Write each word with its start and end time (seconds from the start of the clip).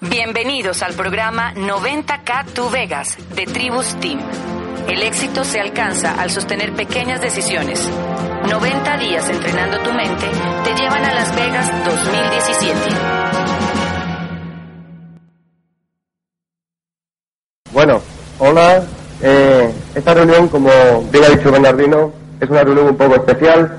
Bienvenidos 0.00 0.82
al 0.82 0.92
programa 0.92 1.54
90K 1.54 2.52
Tu 2.52 2.68
Vegas 2.68 3.16
de 3.34 3.46
Tribus 3.46 3.98
Team. 3.98 4.20
El 4.86 5.02
éxito 5.02 5.42
se 5.42 5.58
alcanza 5.58 6.20
al 6.20 6.30
sostener 6.30 6.74
pequeñas 6.74 7.22
decisiones. 7.22 7.80
90 8.46 8.98
días 8.98 9.26
entrenando 9.30 9.78
tu 9.78 9.94
mente 9.94 10.26
te 10.64 10.74
llevan 10.74 11.02
a 11.02 11.14
Las 11.14 11.34
Vegas 11.34 11.84
2017. 11.86 12.78
Bueno, 17.72 18.02
hola. 18.38 18.82
Eh, 19.22 19.72
esta 19.94 20.12
reunión, 20.12 20.48
como 20.48 20.68
bien 21.10 21.24
ha 21.24 21.30
dicho 21.30 21.50
Bernardino, 21.50 22.12
es 22.38 22.50
una 22.50 22.62
reunión 22.64 22.88
un 22.88 22.96
poco 22.98 23.14
especial. 23.14 23.78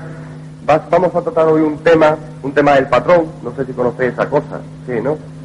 Vamos 0.66 1.14
a 1.14 1.22
tratar 1.22 1.46
hoy 1.46 1.62
un 1.62 1.78
tema, 1.78 2.18
un 2.42 2.52
tema 2.52 2.74
del 2.74 2.88
patrón. 2.88 3.30
No 3.44 3.54
sé 3.54 3.64
si 3.64 3.72
conocéis 3.72 4.14
esa 4.14 4.28
cosa. 4.28 4.60
Sí, 4.84 4.94
¿no? 5.00 5.37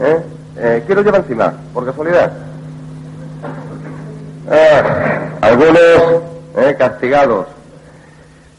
¿Eh? 0.00 0.22
Eh, 0.56 0.82
¿Quién 0.86 0.96
lo 0.96 1.04
lleva 1.04 1.18
encima? 1.18 1.54
¿Por 1.72 1.84
casualidad? 1.86 2.32
Ah, 4.50 5.28
algunos 5.42 6.22
eh, 6.56 6.74
castigados. 6.78 7.46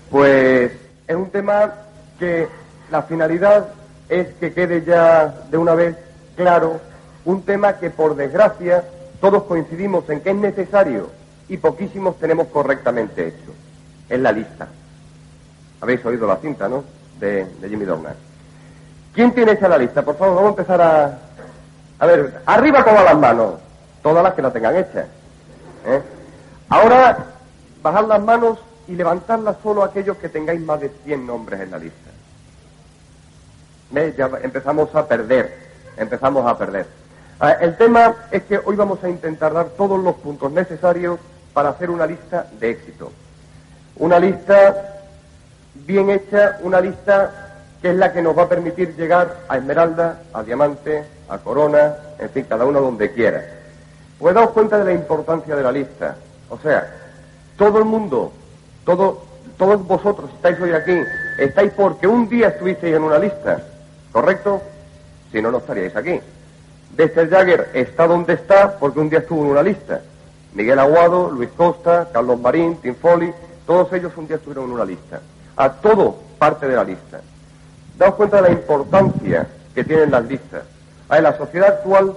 Pues 0.10 0.72
es 1.08 1.16
un 1.16 1.30
tema 1.30 1.74
que 2.20 2.48
la 2.90 3.02
finalidad 3.04 3.70
es 4.10 4.28
que 4.40 4.54
quede 4.54 4.84
ya 4.84 5.34
de 5.50 5.58
una 5.58 5.74
vez 5.74 5.96
claro, 6.36 6.80
un 7.26 7.44
tema 7.44 7.74
que 7.74 7.90
por 7.90 8.16
desgracia 8.16 8.84
todos 9.20 9.44
coincidimos 9.44 10.10
en 10.10 10.22
que 10.22 10.32
es 10.32 10.36
necesario 10.36 11.10
y 11.48 11.58
poquísimos 11.58 12.18
tenemos 12.20 12.48
correctamente 12.48 13.28
hecho. 13.28 13.54
Es 14.10 14.20
la 14.20 14.32
lista. 14.32 14.68
Habéis 15.80 16.06
oído 16.06 16.28
la 16.28 16.38
cinta, 16.38 16.68
¿no? 16.68 16.84
De, 17.20 17.46
Jimmy 17.68 17.86
Dornan. 17.86 18.16
¿Quién 19.14 19.32
tiene 19.34 19.54
hecha 19.54 19.68
la 19.68 19.78
lista? 19.78 20.02
Por 20.04 20.18
favor, 20.18 20.36
vamos 20.36 20.50
a 20.50 20.62
empezar 20.62 20.82
a... 20.82 21.20
A 22.02 22.08
ver, 22.08 22.42
arriba 22.48 22.84
todas 22.84 23.06
las 23.06 23.16
manos, 23.16 23.54
todas 24.02 24.24
las 24.24 24.34
que 24.34 24.42
la 24.42 24.52
tengan 24.52 24.76
hecha. 24.76 25.06
¿eh? 25.86 26.02
Ahora, 26.68 27.26
bajad 27.84 28.08
las 28.08 28.20
manos 28.24 28.58
y 28.88 28.96
levantadlas 28.96 29.58
solo 29.62 29.84
aquellos 29.84 30.18
que 30.18 30.28
tengáis 30.28 30.60
más 30.62 30.82
de 30.82 30.90
100 31.06 31.28
nombres 31.28 31.62
en 31.62 31.70
la 31.70 31.78
lista. 31.78 32.10
Ya 34.18 34.32
empezamos 34.42 34.96
a 34.96 35.08
perder, 35.08 35.56
empezamos 35.96 36.50
a 36.50 36.58
perder. 36.58 36.88
Ah, 37.40 37.52
el 37.62 37.78
tema 37.78 38.16
es 38.32 38.44
que 38.46 38.60
hoy 38.66 38.76
vamos 38.76 39.04
a 39.04 39.10
intentar 39.10 39.54
dar 39.54 39.68
todos 39.78 40.04
los 40.04 40.16
puntos 40.16 40.52
necesarios 40.52 41.20
para 41.54 41.70
hacer 41.70 41.92
una 41.92 42.08
lista 42.08 42.48
de 42.60 42.72
éxito. 42.72 43.12
Una 43.98 44.18
lista 44.18 45.04
bien 45.76 46.10
hecha, 46.10 46.58
una 46.64 46.82
lista 46.82 47.60
que 47.80 47.92
es 47.92 47.96
la 47.96 48.12
que 48.12 48.24
nos 48.24 48.36
va 48.36 48.44
a 48.44 48.50
permitir 48.50 48.96
llegar 48.96 49.42
a 49.48 49.58
Esmeralda, 49.58 50.22
a 50.34 50.42
Diamante, 50.42 51.04
a 51.32 51.38
Corona, 51.38 51.96
en 52.20 52.30
fin, 52.30 52.46
cada 52.48 52.66
uno 52.66 52.82
donde 52.82 53.12
quiera. 53.14 53.42
Pues 54.20 54.36
daos 54.36 54.52
cuenta 54.52 54.78
de 54.78 54.86
la 54.86 54.94
importancia 54.94 55.56
de 55.56 55.64
la 55.64 55.72
lista. 55.72 56.18
O 56.50 56.58
sea, 56.58 56.94
todo 57.58 57.80
el 57.80 57.86
mundo, 57.86 58.34
todo, 58.86 59.24
todos 59.58 59.88
vosotros 59.88 60.30
estáis 60.36 60.59
hoy 60.59 60.74
aquí, 60.74 60.94
estáis 61.40 61.72
porque 61.72 62.06
un 62.06 62.28
día 62.28 62.50
estuvisteis 62.50 62.96
en 62.96 63.03
una 63.03 63.18
lista, 63.18 63.64
¿correcto? 64.12 64.62
Si 65.31 65.42
no, 65.42 65.52
no 65.52 65.59
estaríais 65.59 65.96
aquí. 65.96 66.19
Dexter 66.96 67.30
Jagger 67.30 67.69
está 67.74 68.06
donde 68.08 68.34
está 68.34 68.78
porque 68.78 69.00
un 69.00 69.09
día 69.09 69.19
estuvo 69.19 69.46
en 69.46 69.52
una 69.52 69.63
lista. 69.63 70.02
Miguel 70.53 70.80
Aguado, 70.80 71.31
Luis 71.31 71.50
Costa, 71.56 72.09
Carlos 72.12 72.40
Marín, 72.42 72.75
Tim 72.81 72.96
Foley, 72.96 73.34
todos 73.66 73.92
ellos 73.94 74.12
un 74.18 74.28
día 74.28 74.36
estuvieron 74.36 74.66
en 74.66 74.72
una 74.72 74.84
lista. 74.84 75.22
A 75.56 75.72
todo 75.72 76.18
parte 76.38 76.68
de 76.68 76.75
la 76.75 76.84
lista. 76.84 77.22
Daos 77.98 78.16
cuenta 78.16 78.42
de 78.42 78.50
la 78.50 78.52
importancia 78.52 79.48
que 79.74 79.86
tienen 79.86 80.12
las 80.12 80.25
listas. 80.25 80.63
En 81.12 81.24
la 81.24 81.38
sociedad 81.38 81.68
actual, 81.70 82.14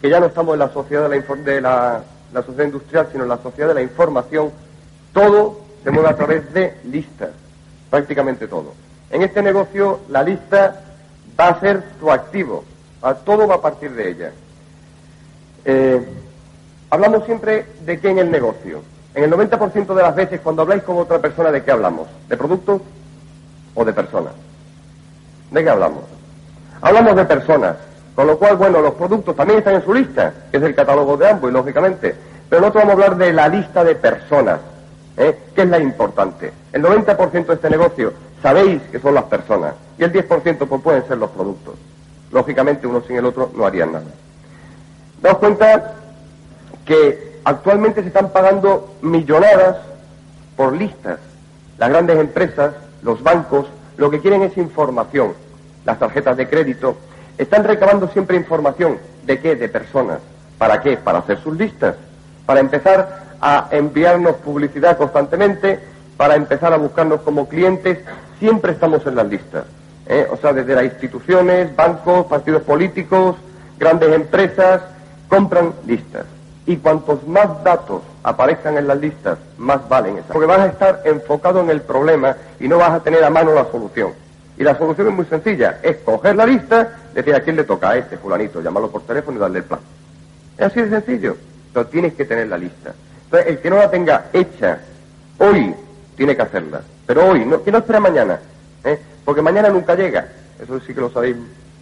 que 0.00 0.10
ya 0.10 0.18
no 0.20 0.26
estamos 0.26 0.54
en 0.54 0.58
la 0.60 0.68
sociedad 0.70 1.08
de 1.08 1.16
la, 1.18 1.34
de 1.44 1.60
la- 1.60 2.42
sociedad 2.42 2.64
industrial, 2.64 3.08
sino 3.12 3.22
en 3.24 3.28
la 3.28 3.38
sociedad 3.38 3.68
de 3.68 3.74
la 3.74 3.82
información, 3.82 4.50
todo 5.12 5.60
se 5.84 5.90
mueve 5.90 6.08
a 6.08 6.16
través 6.16 6.52
de 6.52 6.74
listas, 6.84 7.30
prácticamente 7.90 8.48
todo. 8.48 8.74
En 9.10 9.22
este 9.22 9.42
negocio, 9.42 10.00
la 10.08 10.22
lista 10.22 10.80
va 11.38 11.48
a 11.48 11.60
ser 11.60 11.82
tu 12.00 12.10
activo, 12.10 12.64
todo 13.24 13.46
va 13.46 13.56
a 13.56 13.60
partir 13.60 13.92
de 13.92 14.08
ella. 14.10 14.32
Eh, 15.64 16.04
hablamos 16.90 17.24
siempre 17.26 17.66
de 17.84 18.00
qué 18.00 18.10
en 18.10 18.18
el 18.18 18.30
negocio. 18.30 18.82
En 19.14 19.24
el 19.24 19.30
90% 19.30 19.94
de 19.94 20.02
las 20.02 20.14
veces, 20.16 20.40
cuando 20.40 20.62
habláis 20.62 20.82
con 20.82 20.96
otra 20.96 21.18
persona, 21.18 21.50
¿de 21.52 21.62
qué 21.62 21.70
hablamos? 21.70 22.08
¿De 22.28 22.36
productos 22.36 22.80
o 23.74 23.84
de 23.84 23.92
personas? 23.92 24.32
¿De 25.50 25.62
qué 25.62 25.68
hablamos? 25.68 26.04
Hablamos 26.80 27.14
de 27.16 27.24
personas, 27.26 27.76
con 28.14 28.26
lo 28.26 28.38
cual, 28.38 28.56
bueno, 28.56 28.80
los 28.80 28.94
productos 28.94 29.34
también 29.34 29.58
están 29.58 29.74
en 29.74 29.84
su 29.84 29.94
lista, 29.94 30.32
que 30.50 30.58
es 30.58 30.62
el 30.62 30.74
catálogo 30.74 31.16
de 31.16 31.28
ambos, 31.30 31.50
lógicamente. 31.50 32.14
Pero 32.48 32.60
nosotros 32.60 32.84
vamos 32.84 32.90
a 32.90 33.04
hablar 33.04 33.18
de 33.18 33.32
la 33.32 33.48
lista 33.48 33.82
de 33.82 33.94
personas, 33.94 34.60
¿eh? 35.16 35.38
que 35.54 35.62
es 35.62 35.68
la 35.68 35.78
importante. 35.78 36.52
El 36.72 36.82
90% 36.82 37.46
de 37.46 37.54
este 37.54 37.70
negocio 37.70 38.12
sabéis 38.42 38.82
que 38.90 38.98
son 38.98 39.14
las 39.14 39.24
personas, 39.24 39.74
y 39.98 40.04
el 40.04 40.12
10% 40.12 40.66
pues, 40.66 40.82
pueden 40.82 41.06
ser 41.08 41.16
los 41.16 41.30
productos. 41.30 41.74
Lógicamente, 42.30 42.86
uno 42.86 43.02
sin 43.06 43.16
el 43.16 43.26
otro 43.26 43.50
no 43.54 43.64
harían 43.64 43.92
nada. 43.92 44.04
Daos 45.22 45.38
cuenta 45.38 45.94
que 46.84 47.40
actualmente 47.44 48.02
se 48.02 48.08
están 48.08 48.30
pagando 48.30 48.94
millonadas 49.00 49.76
por 50.56 50.74
listas. 50.74 51.18
Las 51.78 51.90
grandes 51.90 52.18
empresas, 52.18 52.74
los 53.02 53.22
bancos, 53.22 53.66
lo 53.96 54.10
que 54.10 54.20
quieren 54.20 54.42
es 54.42 54.56
información. 54.56 55.34
Las 55.84 55.98
tarjetas 55.98 56.36
de 56.36 56.48
crédito 56.48 56.96
están 57.38 57.64
recabando 57.64 58.08
siempre 58.08 58.36
información. 58.36 58.98
¿De 59.24 59.38
qué? 59.38 59.56
De 59.56 59.68
personas. 59.68 60.18
¿Para 60.58 60.80
qué? 60.80 60.96
Para 60.96 61.18
hacer 61.18 61.38
sus 61.40 61.56
listas. 61.56 61.96
Para 62.46 62.60
empezar 62.60 63.22
a 63.40 63.68
enviarnos 63.70 64.36
publicidad 64.36 64.96
constantemente, 64.96 65.80
para 66.16 66.36
empezar 66.36 66.72
a 66.72 66.76
buscarnos 66.76 67.20
como 67.22 67.48
clientes. 67.48 67.98
Siempre 68.38 68.72
estamos 68.72 69.06
en 69.06 69.16
las 69.16 69.26
listas. 69.26 69.64
¿eh? 70.06 70.26
O 70.30 70.36
sea, 70.36 70.52
desde 70.52 70.74
las 70.74 70.84
instituciones, 70.84 71.74
bancos, 71.74 72.26
partidos 72.26 72.62
políticos, 72.62 73.36
grandes 73.78 74.12
empresas, 74.12 74.82
compran 75.28 75.72
listas. 75.86 76.26
Y 76.66 76.76
cuantos 76.76 77.26
más 77.26 77.64
datos 77.64 78.02
aparezcan 78.22 78.76
en 78.76 78.86
las 78.86 78.98
listas, 78.98 79.38
más 79.58 79.88
valen 79.88 80.18
esas. 80.18 80.30
Porque 80.30 80.46
vas 80.46 80.60
a 80.60 80.66
estar 80.66 81.02
enfocado 81.04 81.60
en 81.60 81.70
el 81.70 81.80
problema 81.80 82.36
y 82.60 82.68
no 82.68 82.78
vas 82.78 82.90
a 82.90 83.00
tener 83.00 83.24
a 83.24 83.30
mano 83.30 83.52
la 83.52 83.64
solución. 83.64 84.12
Y 84.56 84.64
la 84.64 84.76
solución 84.76 85.08
es 85.08 85.14
muy 85.14 85.24
sencilla, 85.24 85.78
es 85.82 85.96
coger 85.98 86.36
la 86.36 86.46
lista, 86.46 86.98
decir 87.14 87.34
a 87.34 87.40
quién 87.40 87.56
le 87.56 87.64
toca 87.64 87.90
a 87.90 87.96
este 87.96 88.18
fulanito, 88.18 88.60
llamarlo 88.60 88.90
por 88.90 89.02
teléfono 89.02 89.38
y 89.38 89.40
darle 89.40 89.58
el 89.60 89.64
plan. 89.64 89.80
Es 90.58 90.66
así 90.66 90.82
de 90.82 90.90
sencillo. 90.90 91.36
Pero 91.72 91.86
tienes 91.86 92.14
que 92.14 92.24
tener 92.24 92.48
la 92.48 92.58
lista. 92.58 92.92
Entonces, 93.24 93.48
el 93.48 93.58
que 93.60 93.70
no 93.70 93.76
la 93.76 93.90
tenga 93.90 94.26
hecha 94.32 94.78
hoy, 95.38 95.74
tiene 96.16 96.36
que 96.36 96.42
hacerla. 96.42 96.82
Pero 97.06 97.30
hoy, 97.30 97.44
no, 97.44 97.62
que 97.62 97.72
no 97.72 97.78
espera 97.78 98.00
mañana. 98.00 98.38
¿eh? 98.84 98.98
Porque 99.24 99.42
mañana 99.42 99.70
nunca 99.70 99.94
llega. 99.94 100.28
Eso 100.62 100.78
sí 100.80 100.92
que 100.94 101.00
lo 101.00 101.10
sabéis 101.10 101.36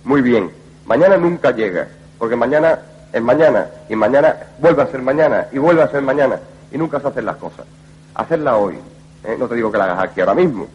muy 0.05 0.23
bien. 0.23 0.51
Mañana 0.87 1.17
nunca 1.17 1.51
llega. 1.51 1.89
Porque 2.19 2.37
mañana 2.37 2.79
es 3.13 3.21
mañana. 3.21 3.67
Y 3.89 3.97
mañana 3.97 4.37
vuelve 4.59 4.83
a 4.83 4.87
ser 4.87 5.03
mañana. 5.03 5.47
Y 5.53 5.59
vuelve 5.59 5.83
a 5.83 5.89
ser 5.89 6.03
mañana. 6.03 6.39
Y 6.71 6.79
nunca 6.79 7.01
se 7.01 7.09
hacen 7.09 7.27
las 7.27 7.37
cosas. 7.37 7.67
Hacerla 8.15 8.57
hoy. 8.57 8.79
¿eh? 9.25 9.37
No 9.39 9.49
te 9.49 9.57
digo 9.57 9.73
que 9.73 9.79
la 9.79 9.85
hagas 9.85 10.05
aquí 10.05 10.21
ahora 10.21 10.35
mismo. 10.35 10.69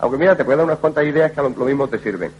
Aunque 0.00 0.18
mira, 0.18 0.36
te 0.36 0.44
puedo 0.44 0.58
dar 0.58 0.66
unas 0.66 0.78
cuantas 0.78 1.04
ideas 1.04 1.32
que 1.32 1.40
a 1.40 1.42
lo 1.42 1.50
lo 1.50 1.64
mismo 1.64 1.88
te 1.88 1.98
sirven. 1.98 2.32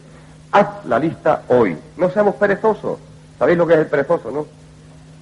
Haz 0.52 0.84
la 0.86 0.98
lista 0.98 1.42
hoy. 1.48 1.76
No 1.96 2.10
seamos 2.10 2.34
perezosos. 2.36 2.98
¿Sabéis 3.38 3.58
lo 3.58 3.66
que 3.66 3.74
es 3.74 3.80
el 3.80 3.86
perezoso, 3.86 4.30
no? 4.30 4.46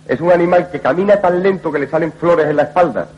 Es 0.06 0.20
un 0.20 0.32
animal 0.32 0.70
que 0.70 0.81
camina 0.81 1.20
tan 1.20 1.43
lento 1.43 1.70
que 1.70 1.79
le 1.79 1.88
salen 1.88 2.12
flores 2.12 2.46
en 2.46 2.56
la 2.56 2.62
espalda. 2.62 3.08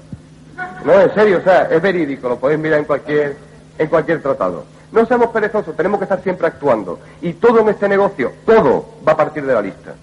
No, 0.84 1.00
en 1.00 1.14
serio, 1.14 1.38
o 1.38 1.42
sea, 1.42 1.62
es 1.70 1.80
verídico, 1.80 2.28
lo 2.28 2.38
podéis 2.38 2.60
mirar 2.60 2.80
en 2.80 2.84
cualquier, 2.84 3.36
en 3.78 3.86
cualquier 3.88 4.20
tratado. 4.22 4.64
No 4.92 5.06
seamos 5.06 5.28
perezosos, 5.28 5.76
tenemos 5.76 5.98
que 5.98 6.04
estar 6.04 6.22
siempre 6.22 6.48
actuando. 6.48 6.98
Y 7.22 7.34
todo 7.34 7.60
en 7.60 7.68
este 7.68 7.88
negocio, 7.88 8.32
todo 8.44 8.86
va 9.06 9.12
a 9.12 9.16
partir 9.16 9.44
de 9.46 9.54
la 9.54 9.62
lista. 9.62 9.94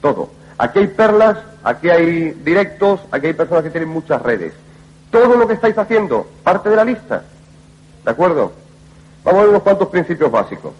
Todo. 0.00 0.30
Aquí 0.56 0.80
hay 0.80 0.88
perlas, 0.88 1.38
aquí 1.62 1.88
hay 1.88 2.30
directos, 2.32 3.00
aquí 3.12 3.28
hay 3.28 3.34
personas 3.34 3.62
que 3.62 3.70
tienen 3.70 3.88
muchas 3.88 4.20
redes. 4.20 4.52
Todo 5.10 5.36
lo 5.36 5.46
que 5.46 5.54
estáis 5.54 5.78
haciendo 5.78 6.26
parte 6.42 6.68
de 6.68 6.76
la 6.76 6.84
lista. 6.84 7.22
¿De 8.08 8.12
acuerdo? 8.12 8.52
Vamos 9.22 9.38
a 9.38 9.42
ver 9.42 9.50
unos 9.50 9.62
cuantos 9.62 9.88
principios 9.88 10.30
básicos. 10.30 10.72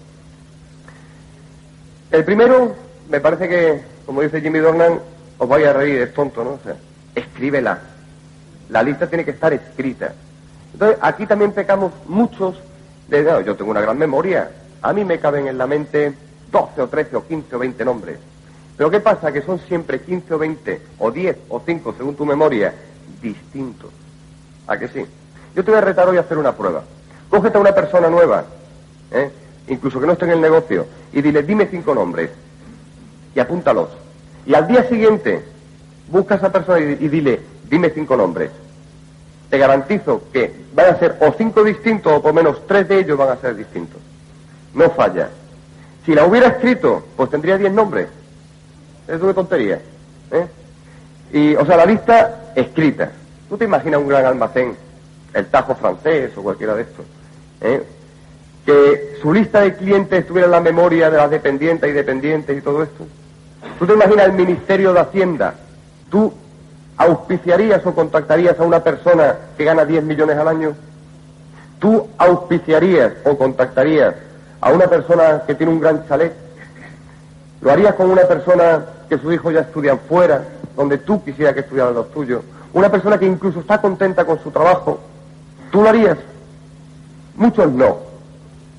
El 2.10 2.24
primero, 2.24 2.74
me 3.10 3.20
parece 3.20 3.46
que 3.50 3.82
como 4.06 4.22
dice 4.22 4.40
Jimmy 4.40 4.60
Dornan, 4.60 4.98
os 5.36 5.46
vais 5.46 5.66
a 5.66 5.74
reír, 5.74 6.00
es 6.00 6.14
tonto, 6.14 6.42
¿no? 6.42 6.52
O 6.52 6.58
sea, 6.64 6.74
escríbela. 7.14 7.80
La 8.70 8.82
lista 8.82 9.08
tiene 9.08 9.26
que 9.26 9.32
estar 9.32 9.52
escrita. 9.52 10.14
Entonces, 10.72 10.96
aquí 11.02 11.26
también 11.26 11.52
pecamos 11.52 11.92
muchos 12.06 12.56
de, 13.08 13.22
no, 13.22 13.42
yo 13.42 13.56
tengo 13.56 13.72
una 13.72 13.82
gran 13.82 13.98
memoria, 13.98 14.50
a 14.80 14.94
mí 14.94 15.04
me 15.04 15.20
caben 15.20 15.48
en 15.48 15.58
la 15.58 15.66
mente 15.66 16.14
12 16.50 16.80
o 16.80 16.88
13 16.88 17.14
o 17.14 17.26
15 17.26 17.56
o 17.56 17.58
20 17.58 17.84
nombres. 17.84 18.18
Pero 18.78 18.90
¿qué 18.90 19.00
pasa? 19.00 19.32
Que 19.32 19.42
son 19.42 19.58
siempre 19.68 20.00
15 20.00 20.32
o 20.32 20.38
20 20.38 20.80
o 20.98 21.10
10 21.10 21.36
o 21.50 21.60
5, 21.60 21.94
según 21.94 22.16
tu 22.16 22.24
memoria, 22.24 22.72
distintos. 23.20 23.90
¿A 24.66 24.78
que 24.78 24.88
sí? 24.88 25.04
Yo 25.54 25.62
te 25.62 25.70
voy 25.70 25.76
a 25.76 25.82
retar 25.82 26.08
hoy 26.08 26.16
a 26.16 26.20
hacer 26.20 26.38
una 26.38 26.56
prueba. 26.56 26.84
Cógete 27.30 27.58
a 27.58 27.60
una 27.60 27.74
persona 27.74 28.08
nueva, 28.08 28.44
¿eh? 29.10 29.30
incluso 29.68 30.00
que 30.00 30.06
no 30.06 30.12
esté 30.12 30.24
en 30.24 30.32
el 30.32 30.40
negocio, 30.40 30.86
y 31.12 31.20
dile, 31.20 31.42
dime 31.42 31.66
cinco 31.66 31.94
nombres, 31.94 32.30
y 33.34 33.40
apúntalos. 33.40 33.88
Y 34.46 34.54
al 34.54 34.66
día 34.66 34.88
siguiente, 34.88 35.44
busca 36.10 36.34
a 36.34 36.38
esa 36.38 36.52
persona 36.52 36.80
y, 36.80 37.08
dile, 37.08 37.40
dime 37.68 37.90
cinco 37.90 38.16
nombres. 38.16 38.50
Te 39.50 39.58
garantizo 39.58 40.22
que 40.32 40.52
van 40.74 40.94
a 40.94 40.98
ser 40.98 41.16
o 41.20 41.32
cinco 41.36 41.64
distintos 41.64 42.12
o 42.12 42.22
por 42.22 42.32
menos 42.32 42.66
tres 42.66 42.88
de 42.88 43.00
ellos 43.00 43.18
van 43.18 43.30
a 43.30 43.36
ser 43.36 43.56
distintos. 43.56 44.00
No 44.74 44.90
falla. 44.90 45.28
Si 46.04 46.14
la 46.14 46.24
hubiera 46.24 46.48
escrito, 46.48 47.04
pues 47.16 47.30
tendría 47.30 47.58
diez 47.58 47.72
nombres. 47.72 48.08
Es 49.06 49.20
una 49.20 49.34
tontería. 49.34 49.80
¿eh? 50.30 50.46
Y, 51.32 51.54
o 51.54 51.64
sea, 51.64 51.76
la 51.76 51.86
lista 51.86 52.52
escrita. 52.54 53.10
¿Tú 53.48 53.56
te 53.56 53.64
imaginas 53.64 54.00
un 54.00 54.08
gran 54.08 54.26
almacén, 54.26 54.76
el 55.32 55.46
Tajo 55.46 55.74
francés 55.74 56.32
o 56.36 56.42
cualquiera 56.42 56.74
de 56.74 56.82
estos? 56.82 57.04
¿Eh? 57.60 57.82
Que 58.64 59.16
su 59.20 59.32
lista 59.32 59.60
de 59.60 59.74
clientes 59.74 60.20
estuviera 60.20 60.46
en 60.46 60.52
la 60.52 60.60
memoria 60.60 61.10
de 61.10 61.16
las 61.16 61.30
dependientes 61.30 61.88
y 61.88 61.92
dependientes 61.92 62.56
y 62.56 62.60
todo 62.60 62.82
esto. 62.82 63.06
¿Tú 63.78 63.86
te 63.86 63.94
imaginas 63.94 64.26
el 64.26 64.32
Ministerio 64.32 64.92
de 64.92 65.00
Hacienda? 65.00 65.54
¿Tú 66.10 66.32
auspiciarías 66.96 67.84
o 67.86 67.94
contactarías 67.94 68.58
a 68.58 68.64
una 68.64 68.82
persona 68.82 69.36
que 69.56 69.64
gana 69.64 69.84
10 69.84 70.04
millones 70.04 70.36
al 70.36 70.48
año? 70.48 70.74
¿Tú 71.78 72.08
auspiciarías 72.18 73.12
o 73.24 73.38
contactarías 73.38 74.14
a 74.60 74.72
una 74.72 74.86
persona 74.88 75.42
que 75.46 75.54
tiene 75.54 75.72
un 75.72 75.80
gran 75.80 76.06
chalet? 76.08 76.32
¿Lo 77.60 77.70
harías 77.70 77.94
con 77.94 78.10
una 78.10 78.22
persona 78.22 78.84
que 79.08 79.18
sus 79.18 79.32
hijos 79.32 79.54
ya 79.54 79.60
estudian 79.60 79.98
fuera, 80.08 80.44
donde 80.76 80.98
tú 80.98 81.22
quisieras 81.24 81.54
que 81.54 81.60
estudiaran 81.60 81.94
los 81.94 82.10
tuyos? 82.10 82.42
Una 82.72 82.90
persona 82.90 83.18
que 83.18 83.26
incluso 83.26 83.60
está 83.60 83.80
contenta 83.80 84.24
con 84.24 84.42
su 84.42 84.50
trabajo. 84.50 85.00
¿Tú 85.70 85.82
lo 85.82 85.88
harías? 85.88 86.18
Muchos 87.38 87.72
no. 87.72 87.98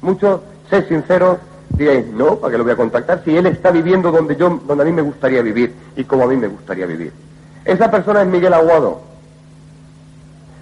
Muchos, 0.01 0.41
sé 0.69 0.85
sincero, 0.87 1.39
diréis, 1.69 2.07
no, 2.07 2.35
¿para 2.35 2.51
qué 2.51 2.57
lo 2.57 2.65
voy 2.65 2.73
a 2.73 2.75
contactar? 2.75 3.21
Si 3.23 3.35
él 3.35 3.45
está 3.45 3.71
viviendo 3.71 4.11
donde 4.11 4.35
yo, 4.35 4.59
donde 4.67 4.83
a 4.83 4.85
mí 4.85 4.91
me 4.91 5.01
gustaría 5.01 5.41
vivir 5.41 5.73
y 5.95 6.03
como 6.03 6.25
a 6.25 6.27
mí 6.27 6.35
me 6.35 6.47
gustaría 6.47 6.85
vivir. 6.85 7.13
Esa 7.63 7.89
persona 7.89 8.21
es 8.21 8.27
Miguel 8.27 8.53
Aguado. 8.53 8.99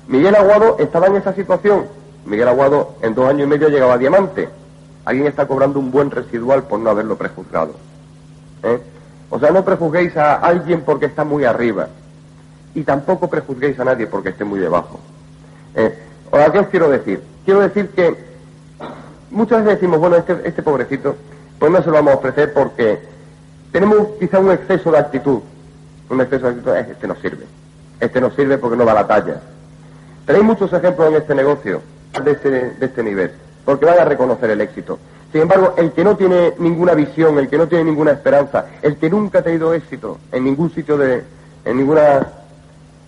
Miguel 0.07 0.35
Aguado 0.35 0.77
estaba 0.77 1.07
en 1.07 1.15
esa 1.15 1.33
situación. 1.33 1.85
Miguel 2.25 2.47
Aguado 2.47 2.95
en 3.01 3.15
dos 3.15 3.27
años 3.27 3.47
y 3.47 3.49
medio 3.49 3.67
llegaba 3.69 3.95
a 3.95 3.97
diamante. 3.97 4.47
Alguien 5.03 5.25
está 5.25 5.47
cobrando 5.47 5.79
un 5.79 5.89
buen 5.89 6.11
residual 6.11 6.63
por 6.63 6.79
no 6.79 6.91
haberlo 6.91 7.17
prejuzgado. 7.17 7.73
¿Eh? 8.61 8.79
O 9.31 9.39
sea, 9.39 9.49
no 9.49 9.65
prejuzguéis 9.65 10.15
a 10.17 10.35
alguien 10.35 10.81
porque 10.81 11.07
está 11.07 11.23
muy 11.23 11.45
arriba. 11.45 11.87
Y 12.75 12.83
tampoco 12.83 13.27
prejuzguéis 13.27 13.79
a 13.79 13.85
nadie 13.85 14.05
porque 14.05 14.29
esté 14.29 14.43
muy 14.43 14.59
debajo. 14.59 14.99
¿Eh? 15.73 15.97
Ahora, 16.31 16.51
¿qué 16.51 16.59
os 16.59 16.67
quiero 16.67 16.89
decir? 16.89 17.21
Quiero 17.47 17.61
decir 17.61 17.87
que 17.91 18.13
muchas 19.31 19.59
veces 19.63 19.79
decimos, 19.79 20.01
bueno, 20.01 20.17
este, 20.17 20.37
este 20.43 20.61
pobrecito, 20.61 21.15
pues 21.57 21.71
no 21.71 21.79
se 21.81 21.85
lo 21.87 21.93
vamos 21.93 22.15
a 22.15 22.17
ofrecer 22.17 22.51
porque 22.51 22.99
tenemos 23.71 24.05
quizá 24.19 24.39
un 24.39 24.51
exceso 24.51 24.91
de 24.91 24.97
actitud. 24.97 25.39
Un 26.09 26.19
exceso 26.19 26.43
de 26.47 26.51
actitud, 26.51 26.75
"Eh, 26.75 26.87
este 26.91 27.07
no 27.07 27.15
sirve. 27.15 27.45
Este 28.01 28.19
no 28.19 28.31
sirve 28.31 28.57
porque 28.57 28.75
no 28.75 28.85
va 28.85 28.91
a 28.91 28.95
la 28.95 29.07
talla. 29.07 29.39
Tenéis 30.25 30.43
muchos 30.43 30.73
ejemplos 30.73 31.07
en 31.07 31.15
este 31.15 31.35
negocio 31.35 31.81
de 32.21 32.31
este, 32.31 32.49
de 32.49 32.85
este 32.85 33.01
nivel, 33.01 33.31
porque 33.63 33.85
van 33.85 33.99
a 33.99 34.03
reconocer 34.03 34.49
el 34.49 34.59
éxito. 34.59 34.99
Sin 35.31 35.43
embargo, 35.43 35.73
el 35.77 35.93
que 35.93 36.03
no 36.03 36.17
tiene 36.17 36.53
ninguna 36.59 36.95
visión, 36.95 37.39
el 37.39 37.47
que 37.47 37.57
no 37.57 37.69
tiene 37.69 37.85
ninguna 37.85 38.11
esperanza, 38.11 38.65
el 38.81 38.97
que 38.97 39.09
nunca 39.09 39.39
ha 39.39 39.41
tenido 39.41 39.73
éxito 39.73 40.17
en 40.33 40.43
ningún 40.43 40.69
sitio 40.75 40.97
de, 40.97 41.23
en 41.63 41.77
ninguna, 41.77 42.27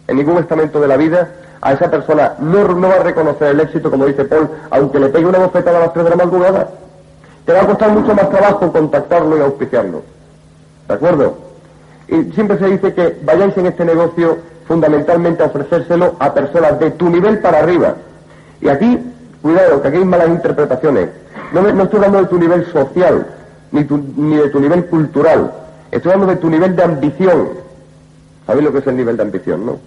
en 0.07 0.15
ningún 0.15 0.37
estamento 0.37 0.79
de 0.79 0.87
la 0.87 0.95
vida, 0.95 1.29
a 1.61 1.73
esa 1.73 1.89
persona 1.91 2.33
no, 2.39 2.67
no 2.69 2.87
va 2.87 2.95
a 2.95 3.03
reconocer 3.03 3.49
el 3.49 3.59
éxito, 3.59 3.89
como 3.91 4.05
dice 4.05 4.25
Paul, 4.25 4.49
aunque 4.69 4.99
le 4.99 5.09
pegue 5.09 5.25
una 5.25 5.39
bofetada 5.39 5.77
a 5.77 5.81
las 5.81 5.93
tres 5.93 6.05
de 6.05 6.09
la 6.11 6.15
madrugada. 6.15 6.69
Te 7.45 7.53
va 7.53 7.61
a 7.61 7.67
costar 7.67 7.91
mucho 7.91 8.13
más 8.13 8.29
trabajo 8.29 8.71
contactarlo 8.71 9.37
y 9.37 9.41
auspiciarlo. 9.41 10.03
¿De 10.87 10.93
acuerdo? 10.93 11.37
Y 12.07 12.31
siempre 12.33 12.57
se 12.59 12.65
dice 12.67 12.93
que 12.93 13.17
vayáis 13.23 13.57
en 13.57 13.65
este 13.67 13.85
negocio 13.85 14.37
fundamentalmente 14.67 15.43
a 15.43 15.47
ofrecérselo 15.47 16.15
a 16.19 16.33
personas 16.33 16.79
de 16.79 16.91
tu 16.91 17.09
nivel 17.09 17.39
para 17.39 17.59
arriba. 17.59 17.95
Y 18.61 18.67
aquí, 18.69 18.99
cuidado, 19.41 19.81
que 19.81 19.87
aquí 19.87 19.97
hay 19.97 20.05
malas 20.05 20.29
interpretaciones. 20.29 21.09
No, 21.53 21.61
no 21.61 21.83
estoy 21.83 21.97
hablando 21.97 22.19
de 22.19 22.25
tu 22.27 22.37
nivel 22.39 22.65
social, 22.71 23.25
ni, 23.71 23.83
tu- 23.83 24.03
ni 24.15 24.35
de 24.37 24.49
tu 24.49 24.59
nivel 24.59 24.85
cultural. 24.85 25.51
Estoy 25.91 26.11
hablando 26.11 26.33
de 26.35 26.39
tu 26.39 26.49
nivel 26.49 26.75
de 26.75 26.83
ambición. 26.83 27.49
¿Sabéis 28.45 28.65
lo 28.65 28.71
que 28.71 28.77
es 28.79 28.87
el 28.87 28.95
nivel 28.97 29.17
de 29.17 29.23
ambición, 29.23 29.65
no? 29.65 29.77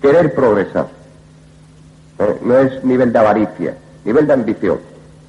Querer 0.00 0.34
progresar. 0.34 0.86
¿Eh? 2.18 2.38
No 2.42 2.58
es 2.58 2.84
nivel 2.84 3.12
de 3.12 3.18
avaricia, 3.18 3.76
nivel 4.04 4.26
de 4.26 4.32
ambición. 4.32 4.78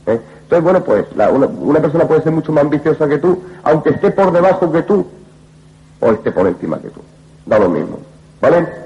¿eh? 0.07 0.19
Entonces, 0.44 0.63
bueno, 0.63 0.83
pues 0.83 1.06
una, 1.15 1.81
persona 1.81 2.07
puede 2.07 2.21
ser 2.21 2.31
mucho 2.31 2.51
más 2.51 2.63
ambiciosa 2.63 3.07
que 3.07 3.18
tú, 3.18 3.41
aunque 3.63 3.91
esté 3.91 4.12
por 4.12 4.31
debajo 4.31 4.71
que 4.71 4.83
tú, 4.83 5.06
o 6.00 6.12
esté 6.12 6.31
por 6.31 6.47
encima 6.47 6.80
que 6.80 6.89
tú. 6.89 7.01
Da 7.45 7.59
lo 7.59 7.69
mismo. 7.69 8.00
¿Vale? 8.41 8.83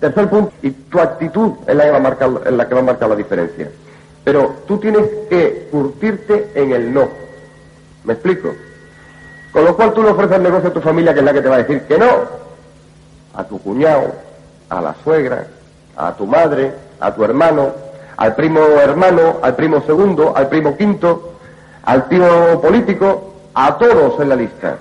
Tercer 0.00 0.30
punto, 0.30 0.52
y 0.62 0.70
tu 0.70 0.98
actitud 0.98 1.52
es 1.66 1.76
la 1.76 1.84
que 1.84 1.90
va 1.90 1.96
a 1.98 2.00
marcar, 2.00 2.30
es 2.46 2.52
la 2.52 2.68
que 2.68 2.74
va 2.74 2.80
a 2.80 2.84
marcar 2.84 3.08
la 3.10 3.16
diferencia. 3.16 3.70
Pero 4.24 4.56
tú 4.66 4.78
tienes 4.78 5.06
que 5.28 5.68
curtirte 5.70 6.50
en 6.54 6.72
el 6.72 6.92
no. 6.92 7.08
¿Me 8.04 8.14
explico? 8.14 8.54
Con 9.52 9.64
lo 9.64 9.76
cual 9.76 9.92
tú 9.92 10.02
le 10.02 10.10
ofreces 10.10 10.36
el 10.36 10.42
negocio 10.42 10.70
a 10.70 10.72
tu 10.72 10.80
familia, 10.80 11.12
que 11.12 11.20
es 11.20 11.24
la 11.24 11.32
que 11.32 11.42
te 11.42 11.48
va 11.48 11.56
a 11.56 11.58
decir 11.58 11.82
que 11.82 11.98
no. 11.98 12.06
A 13.34 13.44
tu 13.44 13.60
cuñado, 13.60 14.12
a 14.68 14.80
la 14.80 14.94
suegra, 15.02 15.46
a 15.96 16.12
tu 16.14 16.26
madre, 16.26 16.72
a 17.00 17.14
tu 17.14 17.24
hermano, 17.24 17.72
al 18.16 18.34
primo 18.34 18.60
hermano, 18.60 19.38
al 19.42 19.56
primo 19.56 19.82
segundo, 19.82 20.36
al 20.36 20.48
primo 20.48 20.76
quinto, 20.76 21.34
al 21.82 22.08
tío 22.08 22.60
político, 22.60 23.34
a 23.54 23.76
todos 23.78 24.20
en 24.20 24.28
la 24.28 24.36
lista. 24.36 24.76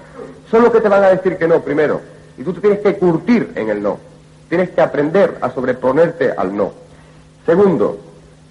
Son 0.52 0.64
los 0.64 0.72
que 0.72 0.82
te 0.82 0.90
van 0.90 1.04
a 1.04 1.10
decir 1.10 1.38
que 1.38 1.48
no 1.48 1.62
primero. 1.62 2.02
Y 2.38 2.44
tú 2.44 2.54
te 2.54 2.62
tienes 2.62 2.80
que 2.80 2.98
curtir 2.98 3.52
en 3.56 3.70
el 3.70 3.82
no. 3.82 3.98
Tienes 4.50 4.70
que 4.70 4.82
aprender 4.82 5.38
a 5.42 5.52
sobreponerte 5.52 6.32
al 6.36 6.56
no. 6.56 6.72
Segundo, 7.46 8.00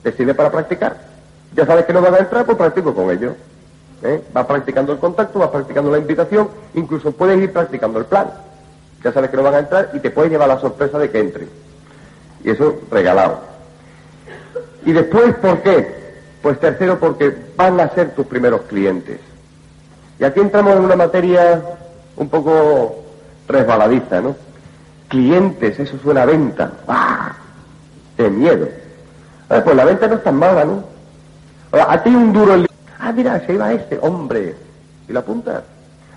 ¿te 0.02 0.12
sirve 0.12 0.34
para 0.34 0.50
practicar? 0.50 0.96
Ya 1.54 1.66
sabes 1.66 1.86
que 1.86 1.92
no 1.92 2.00
van 2.00 2.14
a 2.14 2.18
entrar, 2.18 2.44
pues 2.44 2.58
practico 2.58 2.94
con 2.94 3.10
ellos. 3.10 3.32
¿Eh? 4.02 4.22
Vas 4.32 4.46
practicando 4.46 4.92
el 4.92 4.98
contacto, 4.98 5.40
vas 5.40 5.50
practicando 5.50 5.90
la 5.90 5.98
invitación, 5.98 6.48
incluso 6.74 7.12
puedes 7.12 7.40
ir 7.40 7.52
practicando 7.52 7.98
el 7.98 8.04
plan. 8.04 8.30
Ya 9.02 9.12
sabes 9.12 9.30
que 9.30 9.36
no 9.36 9.42
van 9.42 9.54
a 9.54 9.58
entrar 9.60 9.90
y 9.92 10.00
te 10.00 10.10
puedes 10.10 10.30
llevar 10.30 10.48
la 10.48 10.60
sorpresa 10.60 10.98
de 10.98 11.10
que 11.10 11.20
entren. 11.20 11.48
Y 12.44 12.50
eso 12.50 12.80
regalado. 12.90 13.40
Y 14.84 14.92
después, 14.92 15.34
¿por 15.36 15.60
qué? 15.62 15.98
Pues 16.42 16.60
tercero, 16.60 16.98
porque 16.98 17.34
van 17.56 17.80
a 17.80 17.88
ser 17.90 18.14
tus 18.14 18.26
primeros 18.26 18.62
clientes. 18.62 19.20
Y 20.20 20.24
aquí 20.24 20.40
entramos 20.40 20.76
en 20.76 20.84
una 20.84 20.96
materia 20.96 21.60
un 22.16 22.28
poco 22.28 23.04
resbaladiza, 23.48 24.20
¿no? 24.20 24.36
Clientes, 25.08 25.78
eso 25.78 25.98
suena 26.02 26.22
a 26.22 26.26
venta. 26.26 26.72
¡Ah! 26.86 27.32
¡Qué 28.16 28.30
miedo! 28.30 28.68
Pues 29.48 29.76
la 29.76 29.84
venta 29.84 30.06
no 30.06 30.16
es 30.16 30.22
tan 30.22 30.36
mala, 30.36 30.64
¿no? 30.64 30.84
Ahora, 31.72 31.92
a 31.92 32.02
ti 32.02 32.10
un 32.10 32.32
duro. 32.32 32.67
Ah, 33.08 33.12
mira, 33.12 33.40
se 33.46 33.54
iba 33.54 33.72
este, 33.72 33.98
hombre. 34.02 34.54
¿Y 35.08 35.12
lo 35.14 35.20
apuntas? 35.20 35.62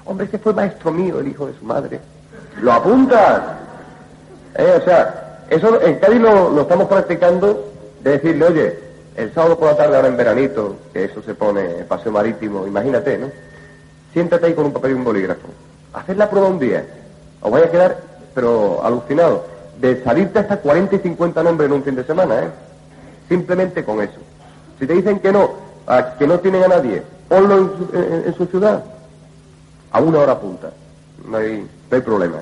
Hombre, 0.03 0.25
este 0.25 0.37
fue 0.39 0.53
maestro 0.53 0.91
mío, 0.91 1.21
el 1.21 1.29
hijo 1.29 1.47
de 1.47 1.53
su 1.57 1.63
madre. 1.63 2.01
¿Lo 2.61 2.73
apuntas? 2.73 3.43
Eh, 4.55 4.77
o 4.77 4.83
sea, 4.83 5.45
eso 5.49 5.81
en 5.81 5.99
Cádiz 5.99 6.19
lo, 6.19 6.49
lo 6.49 6.63
estamos 6.63 6.89
practicando 6.89 7.71
de 8.03 8.11
decirle, 8.11 8.45
oye, 8.45 8.79
el 9.15 9.33
sábado 9.33 9.57
por 9.57 9.69
la 9.69 9.77
tarde, 9.77 9.95
ahora 9.95 10.09
en 10.09 10.17
veranito, 10.17 10.75
que 10.91 11.05
eso 11.05 11.21
se 11.23 11.33
pone 11.33 11.63
paseo 11.87 12.11
marítimo, 12.11 12.67
imagínate, 12.67 13.17
¿no? 13.17 13.27
Siéntate 14.11 14.47
ahí 14.47 14.53
con 14.53 14.65
un 14.65 14.73
papel 14.73 14.91
y 14.91 14.95
un 14.95 15.05
bolígrafo. 15.05 15.47
Haced 15.93 16.17
la 16.17 16.29
prueba 16.29 16.49
un 16.49 16.59
día. 16.59 16.83
Os 17.39 17.51
vais 17.51 17.67
a 17.67 17.71
quedar, 17.71 18.01
pero 18.35 18.83
alucinado, 18.83 19.45
de 19.79 20.03
salirte 20.03 20.39
hasta 20.39 20.57
40 20.57 20.97
y 20.97 20.99
50 20.99 21.41
nombres 21.41 21.69
en 21.69 21.73
un 21.73 21.83
fin 21.83 21.95
de 21.95 22.03
semana, 22.03 22.43
¿eh? 22.43 22.49
Simplemente 23.29 23.85
con 23.85 24.01
eso. 24.01 24.19
Si 24.77 24.85
te 24.85 24.93
dicen 24.93 25.19
que 25.21 25.31
no, 25.31 25.70
a- 25.87 26.15
que 26.17 26.27
no 26.27 26.39
tienen 26.39 26.63
a 26.63 26.67
nadie, 26.67 27.03
ponlo 27.29 27.57
en 27.57 27.69
su, 27.77 27.97
en- 28.27 28.35
su 28.35 28.45
ciudad. 28.47 28.83
A 29.91 29.99
una 29.99 30.19
hora 30.19 30.39
punta. 30.39 30.71
No 31.27 31.37
hay, 31.37 31.61
no 31.89 31.95
hay 31.95 32.01
problema. 32.01 32.37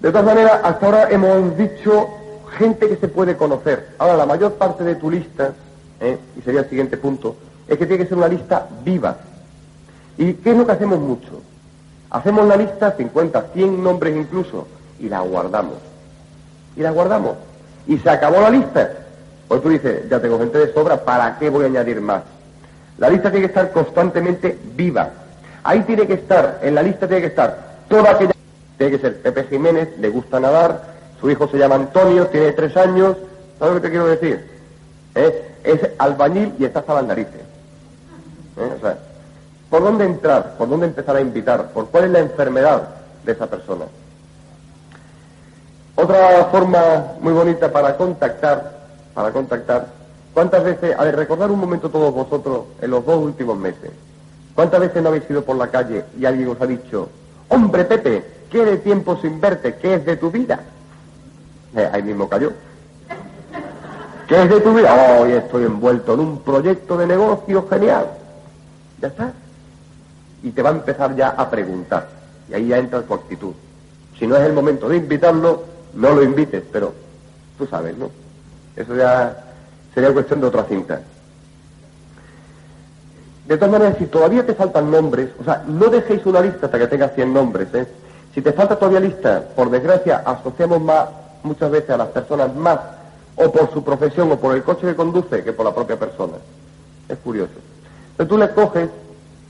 De 0.00 0.10
todas 0.10 0.24
maneras, 0.26 0.60
hasta 0.62 0.86
ahora 0.86 1.08
hemos 1.10 1.56
dicho 1.56 2.08
gente 2.58 2.88
que 2.88 2.96
se 2.96 3.08
puede 3.08 3.36
conocer. 3.36 3.90
Ahora, 3.98 4.16
la 4.16 4.26
mayor 4.26 4.52
parte 4.54 4.84
de 4.84 4.94
tu 4.96 5.10
lista, 5.10 5.52
¿eh? 6.00 6.18
y 6.38 6.42
sería 6.42 6.60
el 6.60 6.68
siguiente 6.68 6.96
punto, 6.96 7.36
es 7.68 7.78
que 7.78 7.86
tiene 7.86 8.02
que 8.04 8.08
ser 8.08 8.18
una 8.18 8.28
lista 8.28 8.66
viva. 8.84 9.16
¿Y 10.18 10.34
qué 10.34 10.50
es 10.50 10.56
lo 10.56 10.66
que 10.66 10.72
hacemos 10.72 10.98
mucho? 10.98 11.40
Hacemos 12.10 12.46
la 12.46 12.56
lista, 12.56 12.92
50, 12.96 13.46
100 13.54 13.82
nombres 13.82 14.16
incluso, 14.16 14.66
y 15.00 15.08
la 15.08 15.20
guardamos. 15.20 15.74
Y 16.76 16.80
la 16.82 16.90
guardamos. 16.90 17.36
Y 17.86 17.98
se 17.98 18.10
acabó 18.10 18.40
la 18.40 18.50
lista. 18.50 18.90
Pues 19.52 19.62
tú 19.62 19.68
dices, 19.68 20.08
ya 20.08 20.18
tengo 20.18 20.38
gente 20.38 20.56
de 20.56 20.72
sobra, 20.72 21.04
¿para 21.04 21.38
qué 21.38 21.50
voy 21.50 21.64
a 21.64 21.66
añadir 21.66 22.00
más? 22.00 22.22
La 22.96 23.10
lista 23.10 23.30
tiene 23.30 23.44
que 23.44 23.50
estar 23.50 23.70
constantemente 23.70 24.58
viva. 24.74 25.10
Ahí 25.62 25.82
tiene 25.82 26.06
que 26.06 26.14
estar, 26.14 26.60
en 26.62 26.74
la 26.74 26.82
lista 26.82 27.06
tiene 27.06 27.20
que 27.20 27.26
estar 27.26 27.58
toda 27.86 28.12
aquella... 28.12 28.32
Tiene 28.78 28.96
que 28.96 28.98
ser 28.98 29.20
Pepe 29.20 29.44
Jiménez, 29.44 29.90
le 29.98 30.08
gusta 30.08 30.40
nadar, 30.40 30.94
su 31.20 31.30
hijo 31.30 31.48
se 31.48 31.58
llama 31.58 31.74
Antonio, 31.74 32.28
tiene 32.28 32.52
tres 32.52 32.74
años, 32.78 33.18
¿sabes 33.58 33.74
lo 33.74 33.82
que 33.82 33.88
te 33.88 33.90
quiero 33.90 34.06
decir? 34.06 34.42
¿Eh? 35.16 35.54
Es 35.64 35.80
albañil 35.98 36.54
y 36.58 36.64
está 36.64 36.78
hasta 36.78 36.94
las 36.94 37.04
narices. 37.04 37.42
¿Eh? 38.56 38.72
O 38.74 38.80
sea, 38.80 38.96
¿por 39.68 39.82
dónde 39.82 40.06
entrar? 40.06 40.54
¿Por 40.56 40.66
dónde 40.66 40.86
empezar 40.86 41.14
a 41.14 41.20
invitar? 41.20 41.72
¿Por 41.72 41.88
cuál 41.88 42.04
es 42.04 42.10
la 42.10 42.20
enfermedad 42.20 42.88
de 43.22 43.32
esa 43.32 43.46
persona? 43.48 43.84
Otra 45.94 46.46
forma 46.50 47.04
muy 47.20 47.34
bonita 47.34 47.70
para 47.70 47.98
contactar, 47.98 48.80
para 49.14 49.30
contactar, 49.30 49.88
¿cuántas 50.32 50.64
veces, 50.64 50.96
a 50.98 51.04
recordar 51.04 51.50
un 51.50 51.60
momento 51.60 51.90
todos 51.90 52.12
vosotros 52.12 52.64
en 52.80 52.90
los 52.90 53.04
dos 53.04 53.22
últimos 53.22 53.58
meses, 53.58 53.90
¿cuántas 54.54 54.80
veces 54.80 55.02
no 55.02 55.08
habéis 55.08 55.28
ido 55.28 55.42
por 55.44 55.56
la 55.56 55.68
calle 55.68 56.04
y 56.18 56.24
alguien 56.24 56.48
os 56.48 56.60
ha 56.60 56.66
dicho, 56.66 57.08
hombre 57.48 57.84
Pepe, 57.84 58.24
¿qué 58.50 58.64
de 58.64 58.78
tiempo 58.78 59.16
sin 59.20 59.40
verte? 59.40 59.76
¿Qué 59.76 59.94
es 59.94 60.04
de 60.04 60.16
tu 60.16 60.30
vida? 60.30 60.60
Eh, 61.76 61.88
ahí 61.92 62.02
mismo 62.02 62.28
cayó. 62.28 62.52
¿Qué 64.28 64.42
es 64.42 64.48
de 64.48 64.60
tu 64.60 64.74
vida? 64.74 65.18
Hoy 65.20 65.32
estoy 65.32 65.64
envuelto 65.64 66.14
en 66.14 66.20
un 66.20 66.38
proyecto 66.38 66.96
de 66.96 67.06
negocio 67.06 67.66
genial. 67.68 68.06
Ya 69.00 69.08
está. 69.08 69.32
Y 70.42 70.50
te 70.50 70.62
va 70.62 70.70
a 70.70 70.72
empezar 70.72 71.14
ya 71.16 71.30
a 71.30 71.50
preguntar. 71.50 72.08
Y 72.48 72.54
ahí 72.54 72.68
ya 72.68 72.78
entra 72.78 73.02
tu 73.02 73.14
actitud. 73.14 73.52
Si 74.18 74.26
no 74.26 74.36
es 74.36 74.42
el 74.42 74.52
momento 74.52 74.88
de 74.88 74.96
invitarlo, 74.98 75.64
no 75.94 76.10
lo 76.10 76.22
invites, 76.22 76.62
pero 76.72 76.94
tú 77.58 77.66
sabes, 77.66 77.96
¿no? 77.96 78.10
Eso 78.76 78.96
ya 78.96 79.36
sería 79.94 80.12
cuestión 80.12 80.40
de 80.40 80.46
otra 80.46 80.64
cinta. 80.64 81.00
De 83.46 83.56
todas 83.56 83.72
maneras, 83.72 83.96
si 83.98 84.06
todavía 84.06 84.46
te 84.46 84.54
faltan 84.54 84.90
nombres, 84.90 85.30
o 85.40 85.44
sea, 85.44 85.64
no 85.66 85.88
dejéis 85.88 86.24
una 86.26 86.40
lista 86.40 86.66
hasta 86.66 86.78
que 86.78 86.86
tengas 86.86 87.14
100 87.14 87.32
nombres, 87.32 87.68
¿eh? 87.74 87.86
Si 88.34 88.40
te 88.40 88.52
falta 88.52 88.76
todavía 88.76 89.00
lista, 89.00 89.42
por 89.54 89.70
desgracia, 89.70 90.22
asociamos 90.24 90.80
más, 90.80 91.08
muchas 91.42 91.70
veces 91.70 91.90
a 91.90 91.98
las 91.98 92.08
personas 92.08 92.54
más 92.54 92.78
o 93.36 93.50
por 93.50 93.70
su 93.72 93.82
profesión 93.82 94.30
o 94.32 94.38
por 94.38 94.54
el 94.54 94.62
coche 94.62 94.86
que 94.86 94.94
conduce 94.94 95.42
que 95.42 95.52
por 95.52 95.66
la 95.66 95.74
propia 95.74 95.98
persona. 95.98 96.34
Es 97.08 97.18
curioso. 97.18 97.52
Entonces 98.12 98.28
tú 98.28 98.38
le 98.38 98.50
coges 98.50 98.88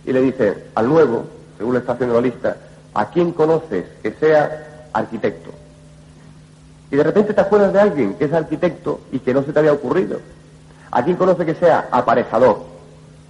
y 0.05 0.13
le 0.13 0.21
dices 0.23 0.57
al 0.75 0.89
nuevo, 0.89 1.25
según 1.59 1.75
le 1.75 1.81
está 1.81 1.93
haciendo 1.93 2.15
la 2.15 2.23
lista, 2.23 2.57
a 2.95 3.11
quién 3.11 3.33
conoces 3.33 3.85
que 4.03 4.13
sea 4.13 4.89
arquitecto. 4.93 5.51
Y 6.93 6.97
de 6.97 7.05
repente 7.05 7.33
te 7.33 7.41
acuerdas 7.41 7.73
de 7.73 7.81
alguien 7.81 8.15
que 8.15 8.27
es 8.27 8.33
arquitecto 8.35 9.01
y 9.11 9.19
que 9.21 9.33
no 9.33 9.43
se 9.43 9.51
te 9.51 9.59
había 9.59 9.73
ocurrido. 9.73 10.19
¿A 10.91 11.03
conoce 11.03 11.47
que 11.47 11.55
sea 11.55 11.89
aparejador? 11.91 12.59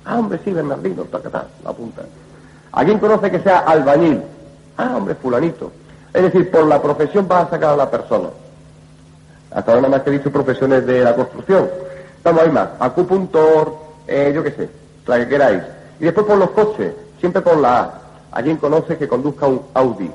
Ah, 0.04 0.18
hombre, 0.18 0.40
sí, 0.44 0.52
Bernardino, 0.52 1.04
ta, 1.04 1.20
la 1.64 1.72
punta. 1.72 2.02
¿A 2.72 2.84
quién 2.84 2.98
conoce 2.98 3.30
que 3.30 3.38
sea 3.38 3.60
albañil? 3.60 4.20
Ah, 4.76 4.94
hombre, 4.96 5.14
fulanito. 5.14 5.70
Es 6.12 6.22
decir, 6.24 6.50
por 6.50 6.66
la 6.66 6.82
profesión 6.82 7.28
vas 7.28 7.46
a 7.46 7.50
sacar 7.50 7.74
a 7.74 7.76
la 7.76 7.88
persona. 7.88 8.30
Hasta 9.52 9.70
ahora 9.70 9.82
nada 9.82 9.96
más 9.96 10.02
que 10.02 10.10
he 10.10 10.14
dicho 10.14 10.32
profesiones 10.32 10.84
de 10.84 11.04
la 11.04 11.14
construcción. 11.14 11.70
Estamos 12.16 12.42
ahí 12.42 12.50
más. 12.50 12.68
Acupuntor, 12.80 13.76
eh, 14.08 14.32
yo 14.34 14.42
qué 14.42 14.50
sé, 14.50 14.70
la 15.06 15.18
que 15.18 15.28
queráis. 15.28 15.62
Y 16.00 16.04
después 16.06 16.26
por 16.26 16.36
los 16.36 16.50
coches, 16.50 16.94
siempre 17.20 17.40
por 17.40 17.58
la 17.58 17.78
A. 17.78 17.94
¿A 18.32 18.42
quién 18.42 18.56
conoce 18.56 18.98
que 18.98 19.06
conduzca 19.06 19.46
un 19.46 19.62
Audi, 19.72 20.10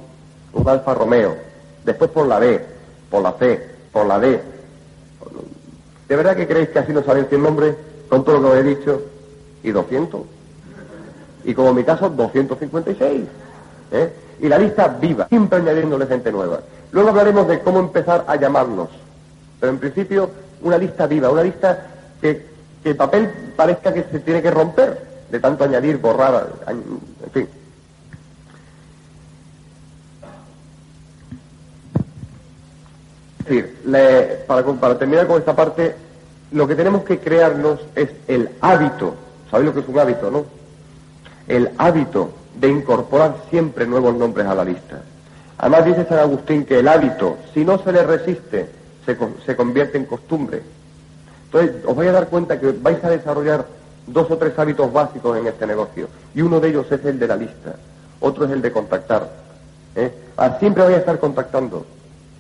un 0.51 0.68
Alfa 0.68 0.94
Romeo? 0.94 1.38
Después 1.86 2.12
por 2.12 2.27
la 2.27 2.39
B, 2.39 2.77
por 3.10 3.22
la 3.22 3.34
C, 3.34 3.68
por 3.92 4.06
la 4.06 4.20
D. 4.20 4.42
¿De 6.08 6.16
verdad 6.16 6.36
que 6.36 6.48
creéis 6.48 6.70
que 6.70 6.80
así 6.80 6.94
no 6.94 7.04
saben 7.04 7.26
100 7.28 7.44
nombres 7.44 7.76
con 8.10 8.24
todo 8.24 8.40
lo 8.40 8.52
que 8.52 8.58
os 8.58 8.60
he 8.60 8.64
dicho? 8.64 9.02
¿Y 9.64 9.72
200? 9.72 10.22
Y 11.44 11.54
como 11.54 11.70
en 11.70 11.76
mi 11.76 11.84
caso, 11.84 12.10
256. 12.10 13.24
¿eh? 13.92 14.14
Y 14.40 14.48
la 14.48 14.58
lista 14.58 14.88
viva, 14.88 15.28
siempre 15.28 15.60
añadiéndole 15.60 16.06
gente 16.06 16.32
nueva. 16.32 16.60
Luego 16.92 17.10
hablaremos 17.10 17.48
de 17.48 17.60
cómo 17.60 17.80
empezar 17.80 18.26
a 18.28 18.36
llamarnos. 18.36 18.90
Pero 19.60 19.72
en 19.72 19.80
principio, 19.80 20.30
una 20.62 20.78
lista 20.78 21.08
viva, 21.08 21.30
una 21.30 21.44
lista 21.44 21.88
que, 22.22 22.46
que 22.84 22.90
el 22.90 22.96
papel 22.96 23.30
parezca 23.56 23.94
que 23.94 24.04
se 24.04 24.20
tiene 24.20 24.42
que 24.42 24.52
romper, 24.52 25.02
de 25.30 25.40
tanto 25.40 25.64
añadir, 25.64 25.98
borrar, 25.98 26.48
en 26.68 27.32
fin. 27.34 27.48
Es 33.48 33.56
decir, 33.56 34.46
para, 34.46 34.98
terminar 34.98 35.25
con 35.25 35.39
esta 35.39 35.56
parte, 35.56 35.96
lo 36.51 36.68
que 36.68 36.75
tenemos 36.75 37.04
que 37.04 37.20
crearnos 37.20 37.80
es 37.96 38.10
el 38.27 38.50
hábito, 38.60 39.16
¿sabéis 39.50 39.68
lo 39.68 39.74
que 39.74 39.80
es 39.80 39.88
un 39.88 40.00
hábito, 40.00 40.30
no? 40.30 40.46
El 41.48 41.70
hábito 41.77 42.32
de 42.60 42.68
incorporar 42.68 43.36
siempre 43.50 43.88
nuevos 43.88 44.16
nombres 44.16 44.48
a 44.48 44.56
la 44.56 44.66
lista. 44.66 45.01
Además 45.60 45.86
dice 45.86 46.06
San 46.10 46.20
Agustín 46.20 46.66
que 46.66 46.80
el 46.80 46.89
hábito, 46.89 47.38
si 47.54 47.63
no 47.63 47.82
se 47.82 47.94
le 47.94 48.04
resiste, 48.04 48.70
se, 49.06 49.18
se 49.46 49.56
convierte 49.56 49.98
en 49.98 50.06
costumbre. 50.06 50.62
Entonces, 51.46 51.86
os 51.86 51.96
vais 51.96 52.10
a 52.10 52.13
dar 52.13 52.27
cuenta 52.27 52.60
que 52.60 52.74
vais 52.74 53.01
a 53.01 53.10
desarrollar 53.10 53.66
dos 54.08 54.30
o 54.30 54.38
tres 54.38 54.60
hábitos 54.60 54.92
básicos 54.92 55.38
en 55.38 55.48
este 55.48 55.66
negocio. 55.66 56.10
Y 56.36 56.42
uno 56.42 56.60
de 56.60 56.68
ellos 56.68 56.92
es 56.92 57.06
el 57.06 57.18
de 57.18 57.27
la 57.27 57.38
lista, 57.38 57.75
otro 58.20 58.44
es 58.44 58.51
el 58.51 58.62
de 58.62 58.74
contactar. 58.74 59.30
¿eh? 59.96 60.12
Ah, 60.36 60.58
siempre 60.60 60.84
vais 60.84 60.98
a 60.98 61.00
estar 61.00 61.18
contactando. 61.18 61.86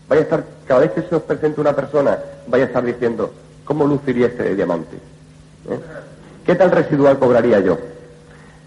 Vaya 0.07 0.21
a 0.21 0.23
estar, 0.23 0.43
cada 0.65 0.81
vez 0.81 0.91
que 0.91 1.01
se 1.01 1.15
os 1.15 1.23
presente 1.23 1.59
una 1.59 1.75
persona, 1.75 2.17
vaya 2.47 2.65
a 2.65 2.67
estar 2.67 2.83
diciendo, 2.83 3.33
¿cómo 3.65 3.85
luciría 3.85 4.27
este 4.27 4.55
diamante? 4.55 4.95
¿Eh? 5.69 5.79
¿Qué 6.45 6.55
tal 6.55 6.71
residual 6.71 7.19
cobraría 7.19 7.59
yo? 7.59 7.77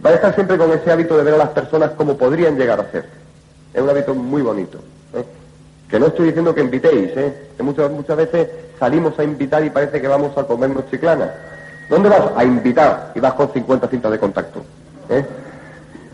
Vaya 0.02 0.14
a 0.14 0.16
estar 0.16 0.34
siempre 0.34 0.58
con 0.58 0.70
ese 0.72 0.90
hábito 0.90 1.16
de 1.16 1.24
ver 1.24 1.34
a 1.34 1.38
las 1.38 1.50
personas 1.50 1.92
como 1.92 2.16
podrían 2.16 2.58
llegar 2.58 2.80
a 2.80 2.90
ser. 2.90 3.06
Es 3.72 3.80
un 3.80 3.88
hábito 3.88 4.14
muy 4.14 4.42
bonito. 4.42 4.78
¿eh? 5.14 5.24
Que 5.88 5.98
no 5.98 6.06
estoy 6.06 6.26
diciendo 6.26 6.54
que 6.54 6.60
invitéis, 6.60 7.16
¿eh? 7.16 7.48
que 7.56 7.62
muchas, 7.62 7.90
muchas 7.90 8.16
veces 8.16 8.48
salimos 8.78 9.18
a 9.18 9.24
invitar 9.24 9.64
y 9.64 9.70
parece 9.70 10.00
que 10.00 10.08
vamos 10.08 10.36
a 10.36 10.44
comernos 10.44 10.90
chiclana. 10.90 11.32
¿Dónde 11.88 12.08
vas? 12.08 12.32
A 12.36 12.44
invitar 12.44 13.12
y 13.14 13.20
vas 13.20 13.32
con 13.34 13.52
50 13.52 13.88
cintas 13.88 14.12
de 14.12 14.18
contacto. 14.18 14.62
¿eh? 15.08 15.24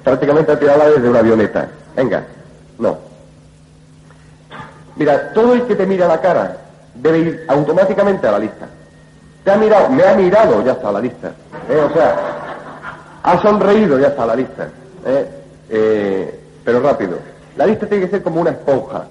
Prácticamente 0.02 0.52
a 0.52 0.58
tirarla 0.58 0.88
desde 0.88 1.08
una 1.08 1.18
avioneta. 1.18 1.68
Venga, 1.96 2.24
no. 2.78 3.15
Mira, 4.96 5.32
todo 5.34 5.54
el 5.54 5.66
que 5.66 5.76
te 5.76 5.86
mira 5.86 6.08
la 6.08 6.20
cara 6.20 6.56
debe 6.94 7.18
ir 7.18 7.44
automáticamente 7.48 8.26
a 8.26 8.32
la 8.32 8.38
lista. 8.38 8.66
Te 9.44 9.50
ha 9.50 9.56
mirado, 9.56 9.90
me 9.90 10.02
ha 10.02 10.14
mirado, 10.14 10.64
ya 10.64 10.72
está 10.72 10.88
a 10.88 10.92
la 10.92 11.00
lista. 11.00 11.28
¿eh? 11.68 11.86
O 11.88 11.92
sea, 11.92 12.16
ha 13.22 13.42
sonreído, 13.42 13.98
ya 13.98 14.08
está 14.08 14.22
a 14.24 14.26
la 14.26 14.36
lista. 14.36 14.68
¿eh? 15.04 15.26
Eh, 15.68 16.40
pero 16.64 16.80
rápido. 16.80 17.18
La 17.56 17.66
lista 17.66 17.86
tiene 17.86 18.06
que 18.06 18.10
ser 18.10 18.22
como 18.22 18.40
una 18.40 18.50
esponja. 18.50 19.04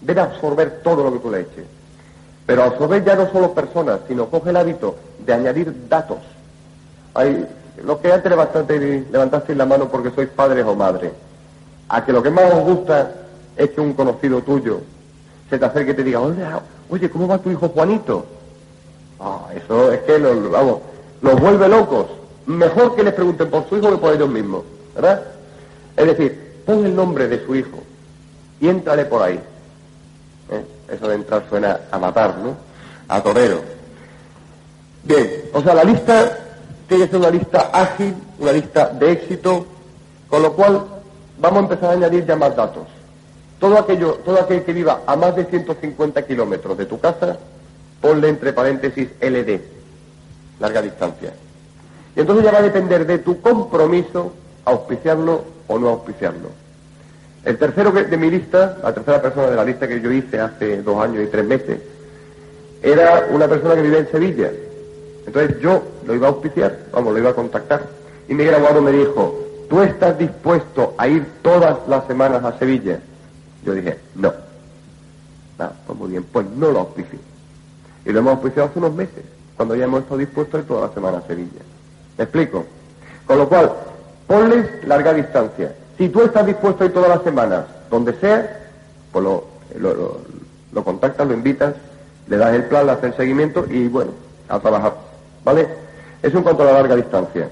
Debe 0.00 0.20
absorber 0.20 0.80
todo 0.82 1.04
lo 1.04 1.12
que 1.12 1.18
tú 1.18 1.30
le 1.30 1.40
eches. 1.40 1.64
Pero 2.46 2.64
absorber 2.64 3.04
ya 3.04 3.14
no 3.14 3.30
solo 3.30 3.52
personas, 3.52 4.00
sino 4.06 4.26
coge 4.26 4.50
el 4.50 4.56
hábito 4.56 4.96
de 5.24 5.32
añadir 5.32 5.88
datos. 5.88 6.18
Hay, 7.14 7.46
lo 7.82 8.00
que 8.00 8.12
antes 8.12 8.30
levantaste, 8.30 9.06
levantasteis 9.10 9.56
la 9.56 9.66
mano 9.66 9.88
porque 9.88 10.10
sois 10.10 10.28
padres 10.28 10.64
o 10.66 10.74
madres. 10.74 11.12
A 11.88 12.04
que 12.04 12.12
lo 12.12 12.22
que 12.22 12.30
más 12.30 12.52
os 12.52 12.60
gusta 12.60 13.10
es 13.56 13.70
que 13.70 13.80
un 13.80 13.94
conocido 13.94 14.42
tuyo 14.42 14.80
se 15.50 15.58
te 15.58 15.64
acerque 15.64 15.90
y 15.90 15.94
te 15.94 16.04
diga, 16.04 16.20
oye, 16.88 17.10
¿cómo 17.10 17.26
va 17.26 17.38
tu 17.38 17.50
hijo 17.50 17.68
Juanito? 17.68 18.24
Ah, 19.18 19.48
eso 19.54 19.92
es 19.92 20.00
que 20.02 20.18
los, 20.18 20.38
los 21.20 21.40
vuelve 21.40 21.68
locos. 21.68 22.06
Mejor 22.46 22.94
que 22.94 23.02
les 23.02 23.12
pregunten 23.12 23.50
por 23.50 23.68
su 23.68 23.76
hijo 23.76 23.90
que 23.90 23.98
por 23.98 24.14
ellos 24.14 24.28
mismos, 24.28 24.62
¿verdad? 24.94 25.22
Es 25.96 26.06
decir, 26.06 26.62
pon 26.64 26.86
el 26.86 26.94
nombre 26.94 27.28
de 27.28 27.44
su 27.44 27.54
hijo 27.54 27.78
y 28.60 28.68
éntrale 28.68 29.04
por 29.04 29.22
ahí. 29.22 29.40
¿Eh? 30.50 30.64
Eso 30.88 31.08
de 31.08 31.16
entrar 31.16 31.44
suena 31.50 31.80
a 31.90 31.98
matar, 31.98 32.38
¿no? 32.38 32.56
A 33.08 33.20
torero. 33.20 33.60
Bien, 35.02 35.44
o 35.52 35.62
sea, 35.62 35.74
la 35.74 35.84
lista 35.84 36.38
tiene 36.88 37.04
que 37.04 37.10
ser 37.10 37.20
una 37.20 37.30
lista 37.30 37.70
ágil, 37.72 38.14
una 38.38 38.52
lista 38.52 38.86
de 38.88 39.12
éxito, 39.12 39.66
con 40.28 40.42
lo 40.42 40.52
cual 40.52 40.84
vamos 41.38 41.58
a 41.58 41.62
empezar 41.62 41.90
a 41.90 41.92
añadir 41.92 42.24
ya 42.24 42.36
más 42.36 42.54
datos. 42.54 42.86
Todo 43.60 43.78
aquello, 43.78 44.14
todo 44.24 44.40
aquel 44.40 44.64
que 44.64 44.72
viva 44.72 45.02
a 45.06 45.16
más 45.16 45.36
de 45.36 45.44
150 45.44 46.22
kilómetros 46.26 46.78
de 46.78 46.86
tu 46.86 46.98
casa, 46.98 47.38
ponle 48.00 48.30
entre 48.30 48.54
paréntesis 48.54 49.08
LD, 49.20 49.60
larga 50.58 50.80
distancia. 50.80 51.32
Y 52.16 52.20
entonces 52.20 52.44
ya 52.44 52.52
va 52.52 52.58
a 52.58 52.62
depender 52.62 53.06
de 53.06 53.18
tu 53.18 53.40
compromiso 53.42 54.32
auspiciarlo 54.64 55.44
o 55.68 55.78
no 55.78 55.90
auspiciarlo. 55.90 56.48
El 57.44 57.58
tercero 57.58 57.92
de 57.92 58.16
mi 58.16 58.30
lista, 58.30 58.78
la 58.82 58.92
tercera 58.92 59.20
persona 59.20 59.48
de 59.48 59.56
la 59.56 59.64
lista 59.64 59.86
que 59.86 60.00
yo 60.00 60.10
hice 60.10 60.40
hace 60.40 60.82
dos 60.82 61.02
años 61.02 61.22
y 61.22 61.26
tres 61.26 61.44
meses, 61.44 61.80
era 62.82 63.26
una 63.30 63.46
persona 63.46 63.74
que 63.74 63.82
vive 63.82 63.98
en 63.98 64.10
Sevilla. 64.10 64.50
Entonces 65.26 65.60
yo 65.60 65.82
lo 66.06 66.14
iba 66.14 66.28
a 66.28 66.30
auspiciar, 66.30 66.78
vamos, 66.92 67.12
lo 67.12 67.18
iba 67.18 67.30
a 67.30 67.34
contactar. 67.34 67.82
Y 68.28 68.34
Miguel 68.34 68.54
Aguado 68.54 68.80
me 68.80 68.92
dijo, 68.92 69.38
¿tú 69.68 69.82
estás 69.82 70.18
dispuesto 70.18 70.94
a 70.96 71.08
ir 71.08 71.26
todas 71.42 71.76
las 71.88 72.06
semanas 72.06 72.42
a 72.44 72.58
Sevilla? 72.58 73.00
Yo 73.64 73.74
dije, 73.74 73.98
no. 74.14 74.32
Ah, 75.58 75.72
pues 75.86 75.98
muy 75.98 76.10
bien, 76.10 76.24
pues 76.24 76.46
no 76.56 76.70
lo 76.70 76.80
auspicio. 76.80 77.18
Y 78.04 78.12
lo 78.12 78.20
hemos 78.20 78.34
auspiciado 78.34 78.68
hace 78.68 78.78
unos 78.78 78.94
meses, 78.94 79.24
cuando 79.56 79.76
ya 79.76 79.84
hemos 79.84 80.00
estado 80.00 80.18
dispuestos 80.18 80.54
a 80.54 80.58
ir 80.58 80.66
todas 80.66 80.84
las 80.84 80.94
semanas 80.94 81.24
a 81.24 81.26
Sevilla. 81.26 81.60
¿Me 82.16 82.24
explico? 82.24 82.64
Con 83.26 83.38
lo 83.38 83.48
cual, 83.48 83.72
ponles 84.26 84.84
larga 84.86 85.12
distancia. 85.12 85.74
Si 85.98 86.08
tú 86.08 86.22
estás 86.22 86.46
dispuesto 86.46 86.82
a 86.82 86.86
ir 86.86 86.92
todas 86.92 87.10
las 87.10 87.22
semanas, 87.22 87.64
donde 87.90 88.14
sea, 88.14 88.68
pues 89.12 89.22
lo, 89.22 89.44
lo, 89.78 90.20
lo 90.72 90.84
contactas, 90.84 91.26
lo 91.26 91.34
invitas, 91.34 91.74
le 92.26 92.36
das 92.36 92.54
el 92.54 92.64
plan, 92.64 92.86
le 92.86 92.92
haces 92.92 93.04
el 93.04 93.16
seguimiento 93.16 93.66
y 93.68 93.88
bueno, 93.88 94.12
a 94.48 94.58
trabajar. 94.60 94.94
¿Vale? 95.44 95.68
Eso 96.22 96.38
en 96.38 96.42
cuanto 96.42 96.62
a 96.62 96.66
la 96.66 96.72
larga 96.72 96.96
distancia. 96.96 97.48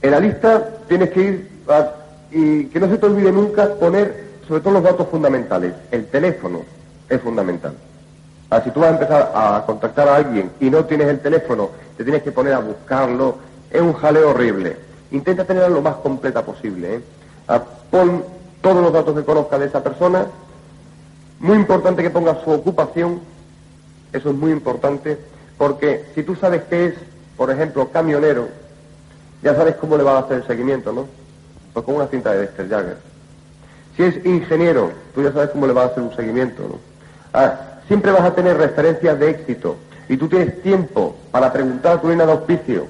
En 0.00 0.10
la 0.10 0.20
lista 0.20 0.68
tienes 0.88 1.10
que 1.10 1.20
ir 1.20 1.50
a, 1.68 1.92
y 2.30 2.64
que 2.66 2.80
no 2.80 2.88
se 2.88 2.98
te 2.98 3.06
olvide 3.06 3.32
nunca 3.32 3.74
poner 3.74 4.28
sobre 4.46 4.60
todo 4.62 4.74
los 4.74 4.82
datos 4.82 5.08
fundamentales. 5.08 5.74
El 5.90 6.06
teléfono 6.06 6.62
es 7.08 7.20
fundamental. 7.20 7.74
Ah, 8.50 8.62
si 8.62 8.70
tú 8.70 8.80
vas 8.80 8.90
a 8.90 8.92
empezar 8.94 9.32
a 9.34 9.62
contactar 9.66 10.08
a 10.08 10.16
alguien 10.16 10.50
y 10.58 10.70
no 10.70 10.84
tienes 10.86 11.08
el 11.08 11.20
teléfono, 11.20 11.70
te 11.96 12.04
tienes 12.04 12.22
que 12.22 12.32
poner 12.32 12.54
a 12.54 12.60
buscarlo, 12.60 13.36
es 13.70 13.80
un 13.80 13.92
jaleo 13.92 14.30
horrible. 14.30 14.76
Intenta 15.10 15.44
tenerla 15.44 15.68
lo 15.68 15.82
más 15.82 15.96
completa 15.96 16.42
posible. 16.42 16.96
¿eh? 16.96 17.00
Ah, 17.46 17.62
pon 17.90 18.24
todos 18.62 18.82
los 18.82 18.92
datos 18.92 19.14
que 19.14 19.24
conozcas 19.24 19.60
de 19.60 19.66
esa 19.66 19.82
persona. 19.82 20.26
Muy 21.40 21.56
importante 21.56 22.02
que 22.02 22.10
pongas 22.10 22.42
su 22.42 22.50
ocupación. 22.50 23.20
Eso 24.12 24.30
es 24.30 24.36
muy 24.36 24.50
importante. 24.50 25.18
Porque 25.58 26.06
si 26.14 26.22
tú 26.22 26.34
sabes 26.34 26.62
que 26.64 26.86
es, 26.86 26.94
por 27.36 27.50
ejemplo, 27.50 27.88
camionero, 27.90 28.48
ya 29.42 29.54
sabes 29.54 29.76
cómo 29.76 29.96
le 29.96 30.04
vas 30.04 30.14
a 30.14 30.18
hacer 30.26 30.38
el 30.38 30.46
seguimiento, 30.46 30.92
¿no? 30.92 31.06
Pues 31.72 31.84
con 31.84 31.96
una 31.96 32.06
cinta 32.06 32.32
de 32.32 32.40
Dexter 32.40 32.68
Jagger. 32.68 32.96
Si 33.96 34.02
es 34.04 34.24
ingeniero, 34.24 34.92
tú 35.14 35.22
ya 35.22 35.32
sabes 35.32 35.50
cómo 35.50 35.66
le 35.66 35.72
vas 35.72 35.86
a 35.86 35.92
hacer 35.92 36.02
un 36.02 36.14
seguimiento, 36.14 36.62
¿no? 36.62 36.78
Ah, 37.32 37.54
siempre 37.88 38.12
vas 38.12 38.22
a 38.22 38.34
tener 38.34 38.56
referencias 38.56 39.18
de 39.18 39.30
éxito 39.30 39.76
y 40.08 40.16
tú 40.16 40.28
tienes 40.28 40.62
tiempo 40.62 41.16
para 41.30 41.52
preguntar 41.52 41.96
a 41.96 42.00
tu 42.00 42.08
línea 42.08 42.26
de 42.26 42.32
auspicio 42.32 42.86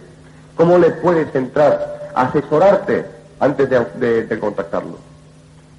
cómo 0.57 0.79
le 0.79 0.91
puedes 0.91 1.35
entrar, 1.35 2.11
asesorarte 2.15 3.07
antes 3.41 3.71
de, 3.71 4.39
contactarlo. 4.39 4.99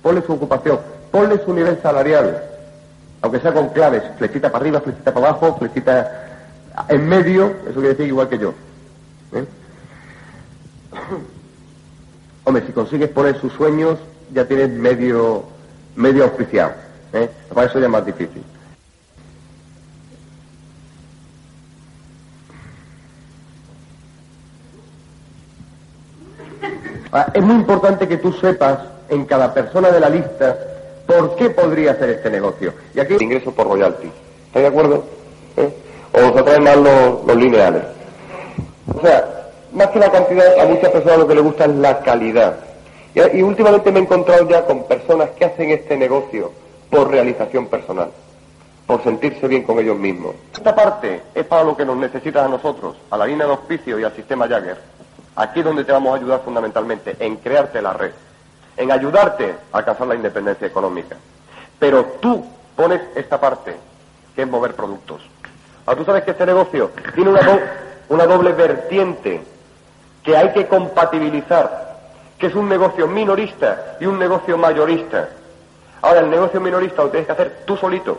Ponle 0.01 0.21
su 0.21 0.33
ocupación, 0.33 0.79
ponle 1.11 1.37
su 1.43 1.53
nivel 1.53 1.79
salarial, 1.81 2.43
aunque 3.21 3.39
sea 3.39 3.53
con 3.53 3.69
claves, 3.69 4.03
flechita 4.17 4.49
para 4.49 4.63
arriba, 4.63 4.81
flechita 4.81 5.13
para 5.13 5.27
abajo, 5.27 5.57
flechita 5.59 6.27
en 6.87 7.07
medio, 7.07 7.47
eso 7.63 7.73
quiere 7.73 7.89
decir 7.89 8.07
igual 8.07 8.29
que 8.29 8.37
yo. 8.37 8.53
¿eh? 9.33 9.45
Hombre, 12.43 12.63
si 12.65 12.71
consigues 12.71 13.09
poner 13.09 13.39
sus 13.39 13.53
sueños, 13.53 13.99
ya 14.33 14.45
tienes 14.45 14.69
medio, 14.69 15.43
medio 15.95 16.23
auspiciado. 16.23 16.73
¿eh? 17.13 17.29
Para 17.53 17.67
eso 17.67 17.79
ya 17.79 17.85
es 17.85 17.91
más 17.91 18.05
difícil. 18.05 18.43
Ah, 27.11 27.27
es 27.33 27.41
muy 27.41 27.55
importante 27.55 28.07
que 28.07 28.17
tú 28.17 28.31
sepas 28.33 28.79
en 29.09 29.25
cada 29.25 29.51
persona 29.53 29.89
de 29.89 29.99
la 29.99 30.09
lista 30.09 30.57
por 31.07 31.35
qué 31.35 31.49
podría 31.49 31.91
hacer 31.91 32.11
este 32.11 32.29
negocio. 32.29 32.73
Y 32.93 32.99
aquí 32.99 33.15
ingreso 33.19 33.51
por 33.51 33.67
royalty. 33.67 34.11
¿Estás 34.47 34.61
de 34.61 34.67
acuerdo? 34.67 35.03
¿Eh? 35.57 35.73
O 36.13 36.29
os 36.29 36.37
atraen 36.37 36.63
más 36.63 36.77
los, 36.77 37.25
los 37.25 37.35
lineales. 37.35 37.83
O 38.93 39.01
sea, 39.01 39.38
más 39.73 39.87
que 39.89 39.99
la 39.99 40.11
cantidad, 40.11 40.59
a 40.59 40.65
muchas 40.65 40.89
personas 40.89 41.19
lo 41.19 41.27
que 41.27 41.35
les 41.35 41.43
gusta 41.43 41.65
es 41.65 41.75
la 41.75 41.99
calidad. 41.99 42.57
Y, 43.13 43.41
últimamente 43.41 43.91
me 43.91 43.99
he 43.99 44.03
encontrado 44.03 44.47
ya 44.47 44.65
con 44.65 44.83
personas 44.83 45.29
que 45.31 45.45
hacen 45.45 45.71
este 45.71 45.97
negocio 45.97 46.51
por 46.89 47.09
realización 47.09 47.67
personal, 47.67 48.11
por 48.85 49.03
sentirse 49.03 49.47
bien 49.47 49.63
con 49.63 49.79
ellos 49.79 49.97
mismos. 49.97 50.35
Esta 50.53 50.75
parte 50.75 51.21
es 51.33 51.45
para 51.45 51.63
lo 51.63 51.75
que 51.75 51.85
nos 51.85 51.97
necesitas 51.97 52.45
a 52.45 52.47
nosotros, 52.47 52.95
a 53.09 53.17
la 53.17 53.25
línea 53.25 53.45
de 53.45 53.53
auspicio 53.53 53.99
y 53.99 54.03
al 54.03 54.15
sistema 54.15 54.47
Jagger. 54.47 54.77
Aquí 55.35 55.59
es 55.59 55.65
donde 55.65 55.83
te 55.83 55.91
vamos 55.91 56.13
a 56.13 56.17
ayudar 56.17 56.41
fundamentalmente, 56.43 57.15
en 57.19 57.37
crearte 57.37 57.81
la 57.81 57.93
red, 57.93 58.11
en 58.77 58.91
ayudarte 58.91 59.55
a 59.71 59.77
alcanzar 59.77 60.07
la 60.07 60.15
independencia 60.15 60.67
económica. 60.67 61.15
Pero 61.79 62.03
tú 62.19 62.45
pones 62.75 63.01
esta 63.15 63.39
parte, 63.39 63.75
que 64.35 64.43
es 64.43 64.47
mover 64.47 64.75
productos. 64.75 65.21
Ahora 65.85 65.99
tú 65.99 66.05
sabes 66.05 66.23
que 66.23 66.31
este 66.31 66.45
negocio 66.45 66.91
tiene 67.15 67.31
una, 67.31 67.41
una 68.09 68.25
doble 68.25 68.51
vertiente 68.51 69.41
que 70.23 70.35
hay 70.35 70.51
que 70.51 70.67
compatibilizar 70.67 71.89
que 72.39 72.47
es 72.47 72.55
un 72.55 72.69
negocio 72.69 73.07
minorista 73.07 73.97
y 73.99 74.05
un 74.05 74.17
negocio 74.17 74.57
mayorista. 74.57 75.27
Ahora, 76.01 76.21
el 76.21 76.29
negocio 76.29 76.61
minorista 76.61 77.03
lo 77.03 77.09
tienes 77.09 77.27
que 77.27 77.33
hacer 77.33 77.63
tú 77.65 77.75
solito. 77.75 78.17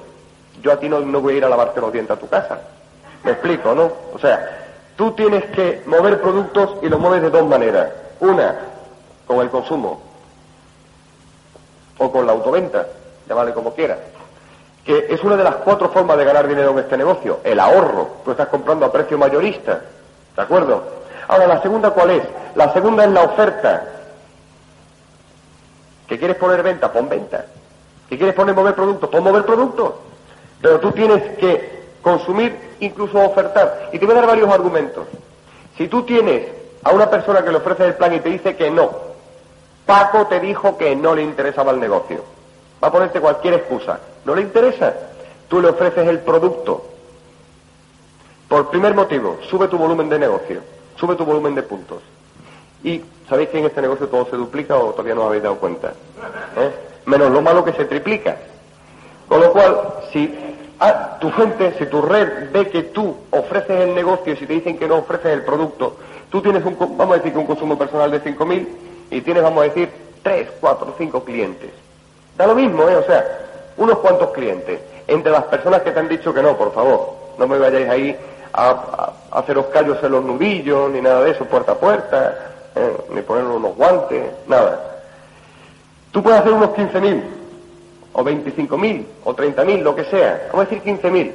Yo 0.62 0.72
a 0.72 0.76
ti 0.76 0.90
no, 0.90 1.00
no 1.00 1.22
voy 1.22 1.34
a 1.34 1.36
ir 1.38 1.44
a 1.46 1.48
lavarte 1.48 1.80
los 1.80 1.90
dientes 1.90 2.14
a 2.14 2.20
tu 2.20 2.28
casa. 2.28 2.60
Me 3.24 3.32
explico, 3.32 3.74
¿no? 3.74 3.90
O 4.12 4.18
sea, 4.18 4.66
tú 4.94 5.12
tienes 5.12 5.46
que 5.46 5.82
mover 5.86 6.20
productos 6.20 6.76
y 6.82 6.88
los 6.90 7.00
mueves 7.00 7.22
de 7.22 7.30
dos 7.30 7.48
maneras. 7.48 7.88
Una, 8.20 8.56
con 9.26 9.40
el 9.40 9.48
consumo. 9.48 10.02
O 11.96 12.12
con 12.12 12.26
la 12.26 12.32
autoventa, 12.32 12.86
llámale 13.26 13.54
como 13.54 13.74
quieras. 13.74 13.98
Que 14.84 15.06
es 15.08 15.22
una 15.24 15.36
de 15.36 15.44
las 15.44 15.56
cuatro 15.56 15.88
formas 15.88 16.18
de 16.18 16.24
ganar 16.26 16.46
dinero 16.46 16.72
en 16.72 16.80
este 16.80 16.98
negocio. 16.98 17.40
El 17.42 17.58
ahorro. 17.58 18.16
Tú 18.22 18.32
estás 18.32 18.48
comprando 18.48 18.84
a 18.84 18.92
precio 18.92 19.16
mayorista. 19.16 19.80
¿De 20.36 20.42
acuerdo? 20.42 20.99
Ahora, 21.30 21.46
la 21.46 21.62
segunda, 21.62 21.90
¿cuál 21.90 22.10
es? 22.10 22.22
La 22.56 22.72
segunda 22.72 23.04
es 23.04 23.10
la 23.12 23.22
oferta. 23.22 23.84
¿Que 26.08 26.18
quieres 26.18 26.36
poner 26.36 26.60
venta? 26.60 26.92
Pon 26.92 27.08
venta. 27.08 27.46
¿Que 28.08 28.16
quieres 28.16 28.34
poner 28.34 28.52
mover 28.52 28.74
producto? 28.74 29.08
Pon 29.08 29.22
mover 29.22 29.44
producto. 29.44 30.00
Pero 30.60 30.80
tú 30.80 30.90
tienes 30.90 31.36
que 31.36 31.84
consumir, 32.02 32.74
incluso 32.80 33.24
ofertar. 33.24 33.90
Y 33.92 34.00
te 34.00 34.06
voy 34.06 34.16
a 34.16 34.18
dar 34.18 34.26
varios 34.26 34.50
argumentos. 34.50 35.06
Si 35.78 35.86
tú 35.86 36.02
tienes 36.02 36.48
a 36.82 36.90
una 36.90 37.08
persona 37.08 37.44
que 37.44 37.52
le 37.52 37.58
ofrece 37.58 37.84
el 37.86 37.94
plan 37.94 38.12
y 38.12 38.18
te 38.18 38.30
dice 38.30 38.56
que 38.56 38.68
no, 38.68 38.90
Paco 39.86 40.26
te 40.26 40.40
dijo 40.40 40.76
que 40.76 40.96
no 40.96 41.14
le 41.14 41.22
interesaba 41.22 41.70
el 41.70 41.78
negocio. 41.78 42.24
Va 42.82 42.88
a 42.88 42.92
ponerte 42.92 43.20
cualquier 43.20 43.54
excusa. 43.54 44.00
¿No 44.24 44.34
le 44.34 44.42
interesa? 44.42 44.94
Tú 45.48 45.60
le 45.60 45.68
ofreces 45.68 46.08
el 46.08 46.18
producto. 46.18 46.86
Por 48.48 48.68
primer 48.68 48.94
motivo, 48.94 49.38
sube 49.48 49.68
tu 49.68 49.78
volumen 49.78 50.08
de 50.08 50.18
negocio, 50.18 50.60
sube 51.00 51.16
tu 51.16 51.24
volumen 51.24 51.54
de 51.54 51.62
puntos. 51.62 52.02
Y 52.84 53.02
sabéis 53.28 53.48
que 53.48 53.58
en 53.58 53.64
este 53.64 53.80
negocio 53.80 54.08
todo 54.08 54.26
se 54.26 54.36
duplica 54.36 54.76
o 54.76 54.90
todavía 54.90 55.14
no 55.14 55.24
habéis 55.24 55.42
dado 55.42 55.56
cuenta. 55.56 55.94
¿Eh? 56.56 56.70
Menos 57.06 57.30
lo 57.30 57.40
malo 57.40 57.64
que 57.64 57.72
se 57.72 57.86
triplica. 57.86 58.36
Con 59.26 59.40
lo 59.40 59.52
cual, 59.52 59.78
si 60.12 60.32
a 60.78 61.18
tu 61.18 61.30
gente, 61.32 61.74
si 61.78 61.86
tu 61.86 62.02
red 62.02 62.50
ve 62.52 62.68
que 62.68 62.82
tú 62.84 63.16
ofreces 63.30 63.80
el 63.80 63.94
negocio 63.94 64.32
y 64.32 64.36
si 64.36 64.46
te 64.46 64.52
dicen 64.54 64.78
que 64.78 64.86
no 64.86 64.96
ofreces 64.96 65.32
el 65.32 65.42
producto, 65.42 65.96
tú 66.30 66.42
tienes 66.42 66.64
un, 66.64 66.76
vamos 66.78 67.14
a 67.14 67.16
decir 67.18 67.32
que 67.32 67.38
un 67.38 67.46
consumo 67.46 67.78
personal 67.78 68.10
de 68.10 68.22
5.000 68.22 68.68
y 69.10 69.20
tienes, 69.22 69.42
vamos 69.42 69.62
a 69.62 69.68
decir, 69.68 69.90
3, 70.22 70.48
4, 70.60 70.94
5 70.98 71.24
clientes. 71.24 71.70
Da 72.36 72.46
lo 72.46 72.54
mismo, 72.54 72.88
¿eh? 72.88 72.96
O 72.96 73.02
sea, 73.04 73.24
unos 73.76 73.98
cuantos 73.98 74.30
clientes. 74.30 74.80
Entre 75.06 75.32
las 75.32 75.44
personas 75.44 75.82
que 75.82 75.90
te 75.90 75.98
han 75.98 76.08
dicho 76.08 76.32
que 76.32 76.42
no, 76.42 76.56
por 76.56 76.72
favor, 76.72 77.14
no 77.38 77.46
me 77.46 77.58
vayáis 77.58 77.88
ahí 77.88 78.16
a, 78.52 78.70
a, 78.70 79.12
a 79.30 79.38
haceros 79.38 79.66
callos 79.66 79.98
en 80.02 80.12
los 80.12 80.24
nudillos 80.24 80.90
ni 80.90 81.00
nada 81.00 81.22
de 81.22 81.32
eso, 81.32 81.44
puerta 81.44 81.72
a 81.72 81.74
puerta 81.76 82.50
¿eh? 82.74 82.96
ni 83.10 83.22
poner 83.22 83.44
unos 83.44 83.74
guantes, 83.76 84.30
nada. 84.46 84.80
Tú 86.12 86.22
puedes 86.22 86.40
hacer 86.40 86.52
unos 86.52 86.70
15.000, 86.70 87.22
o 88.12 88.24
25.000, 88.24 89.06
o 89.24 89.34
30.000, 89.34 89.82
lo 89.82 89.94
que 89.94 90.04
sea. 90.04 90.48
Vamos 90.52 90.66
a 90.66 90.70
decir 90.70 90.82
15.000. 90.82 91.32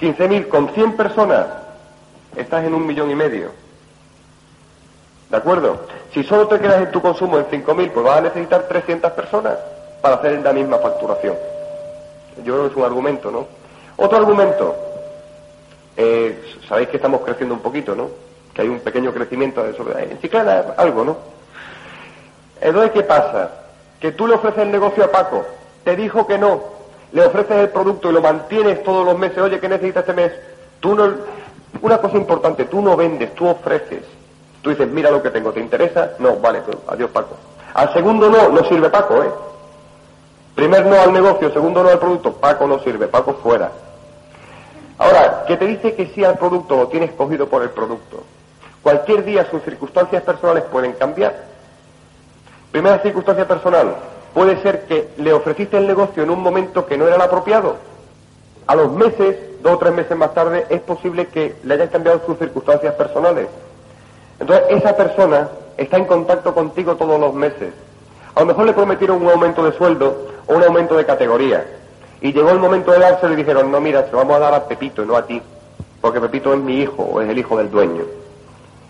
15.000 0.00 0.48
con 0.48 0.68
100 0.70 0.96
personas, 0.96 1.46
estás 2.36 2.64
en 2.64 2.74
un 2.74 2.86
millón 2.86 3.10
y 3.10 3.14
medio. 3.14 3.50
¿De 5.30 5.36
acuerdo? 5.36 5.86
Si 6.12 6.22
solo 6.24 6.46
te 6.48 6.58
quedas 6.58 6.82
en 6.82 6.90
tu 6.90 7.00
consumo 7.00 7.38
en 7.38 7.46
5.000, 7.46 7.90
pues 7.90 8.04
vas 8.04 8.18
a 8.18 8.22
necesitar 8.22 8.62
300 8.68 9.12
personas 9.12 9.54
para 10.00 10.16
hacer 10.16 10.40
la 10.42 10.52
misma 10.52 10.78
facturación. 10.78 11.36
Yo 12.44 12.54
creo 12.54 12.62
que 12.64 12.70
es 12.70 12.76
un 12.76 12.84
argumento, 12.84 13.30
¿no? 13.30 13.46
Otro 13.96 14.18
argumento. 14.18 14.74
Eh, 15.96 16.56
sabéis 16.68 16.88
que 16.88 16.96
estamos 16.96 17.20
creciendo 17.22 17.54
un 17.54 17.60
poquito, 17.60 17.94
¿no? 17.94 18.32
que 18.52 18.62
hay 18.62 18.68
un 18.68 18.80
pequeño 18.80 19.12
crecimiento 19.12 19.62
de 19.62 19.70
eso. 19.70 19.84
En 19.98 20.18
ciclana 20.18 20.74
algo, 20.76 21.04
¿no? 21.04 21.16
Entonces, 22.60 22.92
¿qué 22.92 23.02
pasa? 23.02 23.50
Que 24.00 24.12
tú 24.12 24.26
le 24.26 24.34
ofreces 24.34 24.62
el 24.62 24.70
negocio 24.70 25.04
a 25.04 25.10
Paco, 25.10 25.44
te 25.84 25.96
dijo 25.96 26.26
que 26.26 26.38
no, 26.38 26.62
le 27.12 27.24
ofreces 27.24 27.56
el 27.56 27.68
producto 27.70 28.10
y 28.10 28.12
lo 28.12 28.20
mantienes 28.20 28.82
todos 28.82 29.04
los 29.04 29.18
meses, 29.18 29.38
oye, 29.38 29.58
¿qué 29.58 29.68
necesitas 29.68 30.02
este 30.02 30.12
mes? 30.12 30.32
Tú 30.80 30.94
no... 30.94 31.42
Una 31.80 31.98
cosa 31.98 32.18
importante, 32.18 32.66
tú 32.66 32.82
no 32.82 32.96
vendes, 32.96 33.34
tú 33.34 33.48
ofreces. 33.48 34.02
Tú 34.60 34.70
dices, 34.70 34.86
mira 34.88 35.10
lo 35.10 35.22
que 35.22 35.30
tengo, 35.30 35.50
¿te 35.52 35.60
interesa? 35.60 36.12
No, 36.18 36.36
vale, 36.36 36.60
pues, 36.60 36.76
adiós 36.86 37.10
Paco. 37.10 37.36
Al 37.74 37.92
segundo 37.92 38.28
no, 38.28 38.50
no 38.50 38.64
sirve 38.64 38.90
Paco, 38.90 39.22
¿eh? 39.22 39.30
Primer 40.54 40.84
no 40.84 41.00
al 41.00 41.12
negocio, 41.12 41.50
segundo 41.50 41.82
no 41.82 41.88
al 41.88 41.98
producto, 41.98 42.34
Paco 42.34 42.66
no 42.66 42.78
sirve, 42.80 43.08
Paco 43.08 43.34
fuera. 43.42 43.72
Ahora, 45.02 45.44
que 45.48 45.56
te 45.56 45.66
dice 45.66 45.94
que 45.94 46.06
sí 46.14 46.24
al 46.24 46.38
producto 46.38 46.76
lo 46.76 46.86
tienes 46.86 47.10
cogido 47.12 47.48
por 47.48 47.62
el 47.62 47.70
producto. 47.70 48.22
Cualquier 48.82 49.24
día 49.24 49.48
sus 49.50 49.62
circunstancias 49.62 50.22
personales 50.22 50.62
pueden 50.70 50.92
cambiar. 50.92 51.34
Primera 52.70 53.00
circunstancia 53.00 53.48
personal, 53.48 53.96
puede 54.32 54.62
ser 54.62 54.84
que 54.86 55.08
le 55.16 55.32
ofreciste 55.32 55.76
el 55.76 55.88
negocio 55.88 56.22
en 56.22 56.30
un 56.30 56.40
momento 56.40 56.86
que 56.86 56.96
no 56.96 57.06
era 57.06 57.16
el 57.16 57.20
apropiado. 57.20 57.76
A 58.68 58.76
los 58.76 58.92
meses, 58.92 59.60
dos 59.60 59.72
o 59.72 59.78
tres 59.78 59.92
meses 59.92 60.16
más 60.16 60.34
tarde, 60.34 60.66
es 60.68 60.80
posible 60.80 61.26
que 61.26 61.56
le 61.64 61.74
hayan 61.74 61.88
cambiado 61.88 62.22
sus 62.24 62.38
circunstancias 62.38 62.94
personales. 62.94 63.48
Entonces, 64.38 64.66
esa 64.70 64.96
persona 64.96 65.48
está 65.76 65.96
en 65.96 66.04
contacto 66.04 66.54
contigo 66.54 66.94
todos 66.94 67.18
los 67.18 67.34
meses. 67.34 67.74
A 68.36 68.40
lo 68.40 68.46
mejor 68.46 68.66
le 68.66 68.72
prometieron 68.72 69.20
un 69.20 69.30
aumento 69.30 69.64
de 69.64 69.76
sueldo 69.76 70.28
o 70.46 70.54
un 70.54 70.62
aumento 70.62 70.96
de 70.96 71.04
categoría. 71.04 71.64
Y 72.22 72.32
llegó 72.32 72.50
el 72.50 72.60
momento 72.60 72.92
de 72.92 73.00
dárselo 73.00 73.34
y 73.34 73.36
dijeron, 73.36 73.70
no, 73.70 73.80
mira, 73.80 74.04
se 74.04 74.12
lo 74.12 74.18
vamos 74.18 74.36
a 74.36 74.38
dar 74.40 74.54
a 74.54 74.68
Pepito 74.68 75.02
y 75.02 75.06
no 75.06 75.16
a 75.16 75.26
ti, 75.26 75.42
porque 76.00 76.20
Pepito 76.20 76.54
es 76.54 76.60
mi 76.60 76.80
hijo 76.80 77.02
o 77.02 77.20
es 77.20 77.28
el 77.28 77.36
hijo 77.36 77.58
del 77.58 77.68
dueño. 77.68 78.04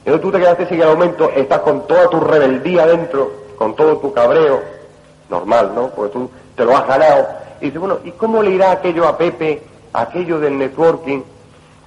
Entonces 0.05 0.21
tú 0.21 0.31
te 0.31 0.39
quedaste 0.39 0.67
sin 0.67 0.83
el 0.83 0.89
aumento, 0.89 1.31
estás 1.31 1.61
con 1.61 1.87
toda 1.87 2.11
tu 2.11 2.21
rebeldía 2.21 2.87
dentro, 2.87 3.33
con 3.57 3.75
todo 3.75 3.97
tu 3.97 4.13
cabreo, 4.13 4.61
normal, 5.31 5.73
¿no? 5.75 5.89
Porque 5.89 6.13
tú 6.13 6.31
te 6.55 6.65
lo 6.65 6.77
has 6.77 6.87
ganado. 6.87 7.27
Y 7.63 7.67
dices, 7.67 7.81
bueno, 7.81 8.01
¿y 8.05 8.11
cómo 8.11 8.43
le 8.43 8.51
irá 8.51 8.71
aquello 8.71 9.09
a 9.09 9.17
Pepe, 9.17 9.63
aquello 9.95 10.39
del 10.39 10.59
networking? 10.59 11.23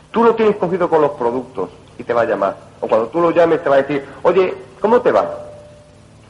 Tú 0.09 0.23
lo 0.23 0.33
tienes 0.33 0.55
cogido 0.55 0.89
con 0.89 1.01
los 1.01 1.11
productos 1.11 1.69
y 1.99 2.03
te 2.03 2.13
va 2.13 2.21
a 2.21 2.25
llamar. 2.25 2.55
O 2.81 2.87
cuando 2.87 3.07
tú 3.09 3.21
lo 3.21 3.29
llames 3.29 3.61
te 3.61 3.69
va 3.69 3.75
a 3.75 3.81
decir, 3.83 4.03
oye, 4.23 4.51
¿cómo 4.81 4.99
te 5.01 5.11
va? 5.11 5.29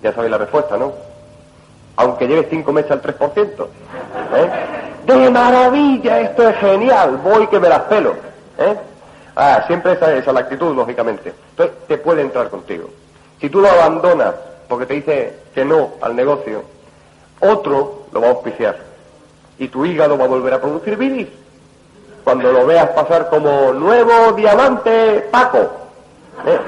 Ya 0.03 0.11
sabéis 0.11 0.31
la 0.31 0.39
respuesta, 0.39 0.75
¿no? 0.75 0.91
Aunque 1.95 2.27
lleves 2.27 2.47
cinco 2.49 2.73
meses 2.73 2.91
al 2.91 3.01
3%. 3.01 3.67
¿eh? 4.35 4.84
De 5.05 5.29
maravilla, 5.29 6.21
esto 6.21 6.49
es 6.49 6.57
genial, 6.57 7.17
voy 7.23 7.47
que 7.47 7.59
me 7.59 7.69
las 7.69 7.81
pelo. 7.81 8.15
¿eh? 8.57 8.75
Ah, 9.35 9.63
siempre 9.67 9.93
esa, 9.93 10.13
es 10.15 10.25
la 10.25 10.39
actitud, 10.39 10.75
lógicamente. 10.75 11.33
Entonces, 11.51 11.75
te 11.87 11.97
puede 11.97 12.21
entrar 12.21 12.49
contigo. 12.49 12.89
Si 13.39 13.49
tú 13.49 13.61
lo 13.61 13.69
abandonas 13.69 14.33
porque 14.67 14.85
te 14.85 14.93
dice 14.95 15.39
que 15.53 15.65
no 15.65 15.91
al 16.01 16.15
negocio, 16.15 16.63
otro 17.39 18.05
lo 18.11 18.21
va 18.21 18.27
a 18.27 18.31
auspiciar. 18.31 18.77
Y 19.59 19.67
tu 19.67 19.85
hígado 19.85 20.17
va 20.17 20.25
a 20.25 20.29
volver 20.29 20.53
a 20.53 20.61
producir 20.61 20.97
bilis. 20.97 21.27
Cuando 22.23 22.51
lo 22.51 22.65
veas 22.65 22.89
pasar 22.89 23.29
como 23.29 23.73
nuevo 23.73 24.31
diamante 24.33 25.27
Paco. 25.31 25.69
¿eh? 26.45 26.59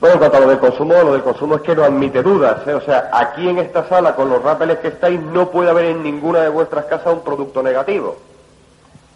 Bueno, 0.00 0.14
en 0.14 0.18
cuanto 0.20 0.36
a 0.36 0.40
lo 0.40 0.48
del 0.48 0.58
consumo, 0.60 0.94
lo 0.94 1.12
del 1.12 1.22
consumo 1.22 1.56
es 1.56 1.62
que 1.62 1.74
no 1.74 1.82
admite 1.82 2.22
dudas. 2.22 2.64
¿eh? 2.68 2.74
O 2.74 2.80
sea, 2.80 3.10
aquí 3.12 3.48
en 3.48 3.58
esta 3.58 3.88
sala, 3.88 4.14
con 4.14 4.28
los 4.28 4.40
rápeles 4.42 4.78
que 4.78 4.88
estáis, 4.88 5.20
no 5.20 5.50
puede 5.50 5.70
haber 5.70 5.86
en 5.86 6.02
ninguna 6.04 6.40
de 6.40 6.48
vuestras 6.48 6.84
casas 6.84 7.12
un 7.14 7.20
producto 7.24 7.62
negativo. 7.62 8.16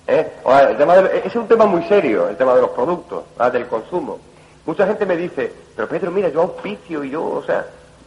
¿Eh? 0.09 0.33
O 0.43 0.51
sea, 0.51 0.71
el 0.71 0.77
tema 0.77 0.97
de- 0.97 1.19
ese 1.19 1.29
es 1.29 1.37
un 1.37 1.47
tema 1.47 1.67
muy 1.67 1.85
serio, 1.85 2.29
el 2.29 2.37
tema 2.37 2.55
de 2.55 2.63
los 2.63 2.71
productos, 2.71 3.23
del 3.53 3.67
consumo. 3.69 4.19
Mucha 4.67 4.87
gente 4.87 5.07
me 5.07 5.17
dice, 5.17 5.53
pero 5.77 5.87
Pedro, 5.89 6.11
mira, 6.11 6.29
yo 6.31 6.43
auspicio 6.43 7.05
y 7.05 7.11
yo, 7.11 7.25
o 7.25 7.43
sea, 7.45 7.65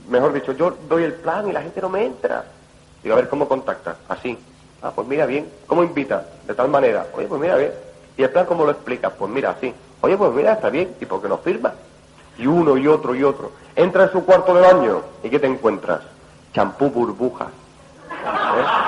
mejor 0.09 0.33
dicho, 0.33 0.51
yo 0.51 0.73
doy 0.89 1.03
el 1.03 1.13
plan 1.13 1.47
y 1.47 1.53
la 1.53 1.61
gente 1.61 1.81
no 1.81 1.87
me 1.89 2.05
entra. 2.05 2.43
Digo, 3.01 3.13
a 3.15 3.17
ver, 3.19 3.29
¿cómo 3.29 3.47
contacta? 3.47 3.95
Así. 4.09 4.37
Ah, 4.81 4.91
pues 4.93 5.07
mira 5.07 5.25
bien. 5.25 5.49
¿Cómo 5.67 5.81
invita? 5.83 6.25
De 6.45 6.53
tal 6.53 6.67
manera. 6.67 7.05
Oye, 7.15 7.27
pues 7.27 7.39
mira 7.39 7.55
bien. 7.55 7.71
¿Y 8.17 8.23
el 8.23 8.29
plan 8.29 8.45
cómo 8.45 8.65
lo 8.65 8.71
explicas? 8.71 9.13
Pues 9.17 9.31
mira, 9.31 9.51
así. 9.51 9.73
Oye, 10.01 10.17
pues 10.17 10.31
mira, 10.33 10.53
está 10.53 10.69
bien. 10.69 10.93
¿Y 10.99 11.05
por 11.05 11.21
qué 11.21 11.29
no 11.29 11.37
firma? 11.37 11.73
Y 12.37 12.47
uno 12.47 12.77
y 12.77 12.87
otro 12.87 13.15
y 13.15 13.23
otro. 13.23 13.51
Entra 13.75 14.03
en 14.03 14.11
su 14.11 14.25
cuarto 14.25 14.53
de 14.53 14.61
baño 14.61 15.01
y 15.23 15.29
¿qué 15.29 15.39
te 15.39 15.47
encuentras? 15.47 16.01
Champú 16.53 16.89
burbujas. 16.89 17.47
¿Eh? 18.11 18.85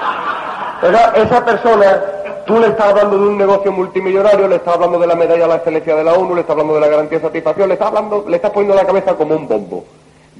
Esa, 1.15 1.43
persona, 1.43 2.01
tú 2.45 2.59
le 2.59 2.67
estás 2.67 2.91
hablando 2.91 3.17
de 3.17 3.27
un 3.27 3.37
negocio 3.37 3.71
multimillonario, 3.71 4.47
le 4.47 4.57
estás 4.57 4.75
hablando 4.75 4.99
de 4.99 5.07
la 5.07 5.15
medalla 5.15 5.45
a 5.45 5.47
la 5.47 5.55
excelencia 5.55 5.95
de 5.95 6.03
la 6.03 6.13
ONU, 6.13 6.35
le 6.35 6.41
estás 6.41 6.51
hablando 6.51 6.75
de 6.75 6.81
la 6.81 6.87
garantía 6.87 7.17
de 7.17 7.25
satisfacción, 7.25 7.67
le 7.67 7.73
estás 7.73 7.87
hablando, 7.87 8.25
le 8.27 8.35
estás 8.35 8.51
poniendo 8.51 8.75
la 8.75 8.85
cabeza 8.85 9.15
como 9.15 9.35
un 9.35 9.47
bombo. 9.47 9.85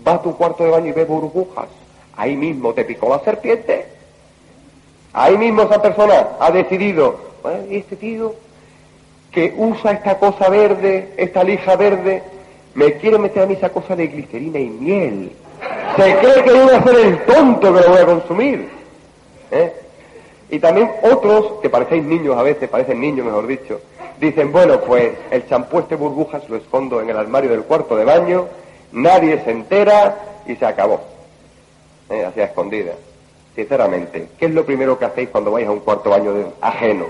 Va 0.07 0.13
a 0.13 0.21
tu 0.21 0.37
cuarto 0.37 0.63
de 0.63 0.69
baño 0.69 0.87
y 0.87 0.91
ve 0.91 1.05
burbujas. 1.05 1.67
Ahí 2.15 2.35
mismo 2.35 2.73
te 2.73 2.85
picó 2.85 3.09
la 3.09 3.19
serpiente. 3.19 3.87
Ahí 5.13 5.37
mismo 5.37 5.63
esa 5.63 5.81
persona 5.81 6.27
ha 6.39 6.51
decidido, 6.51 7.15
"Bueno, 7.41 7.63
¿y 7.69 7.77
este 7.77 7.95
tío 7.95 8.35
que 9.31 9.53
usa 9.57 9.91
esta 9.91 10.17
cosa 10.17 10.49
verde, 10.49 11.13
esta 11.17 11.43
lija 11.43 11.75
verde, 11.75 12.23
me 12.77 12.93
quiere 12.93 13.17
meter 13.17 13.41
a 13.41 13.45
mí 13.47 13.53
esa 13.55 13.69
cosa 13.69 13.95
de 13.95 14.05
glicerina 14.05 14.59
y 14.59 14.69
miel. 14.69 15.31
Se 15.95 16.15
cree 16.17 16.43
que 16.43 16.49
yo 16.51 16.63
voy 16.65 16.75
a 16.75 16.83
ser 16.83 16.95
el 16.95 17.25
tonto 17.25 17.73
que 17.73 17.81
lo 17.81 17.89
voy 17.89 17.97
a 18.01 18.05
consumir. 18.05 18.69
¿Eh? 19.49 19.73
Y 20.51 20.59
también 20.59 20.91
otros, 21.01 21.53
que 21.59 21.71
parecéis 21.71 22.03
niños 22.03 22.37
a 22.37 22.43
veces, 22.43 22.69
parecen 22.69 23.01
niños 23.01 23.25
mejor 23.25 23.47
dicho, 23.47 23.81
dicen, 24.19 24.51
bueno, 24.51 24.79
pues 24.81 25.11
el 25.31 25.47
champú 25.47 25.79
este 25.79 25.95
burbujas 25.95 26.47
lo 26.49 26.55
escondo 26.55 27.01
en 27.01 27.09
el 27.09 27.17
armario 27.17 27.49
del 27.49 27.63
cuarto 27.63 27.95
de 27.95 28.05
baño, 28.05 28.45
nadie 28.91 29.43
se 29.43 29.49
entera 29.49 30.15
y 30.45 30.55
se 30.55 30.65
acabó. 30.67 31.01
¿Eh? 32.11 32.25
Así 32.25 32.39
a 32.41 32.45
escondida. 32.45 32.91
Sinceramente, 33.55 34.27
¿qué 34.37 34.45
es 34.45 34.51
lo 34.53 34.63
primero 34.63 34.99
que 34.99 35.05
hacéis 35.05 35.29
cuando 35.29 35.49
vais 35.49 35.67
a 35.67 35.71
un 35.71 35.79
cuarto 35.79 36.11
de 36.11 36.17
baño 36.19 36.33
de- 36.35 36.45
ajeno? 36.61 37.05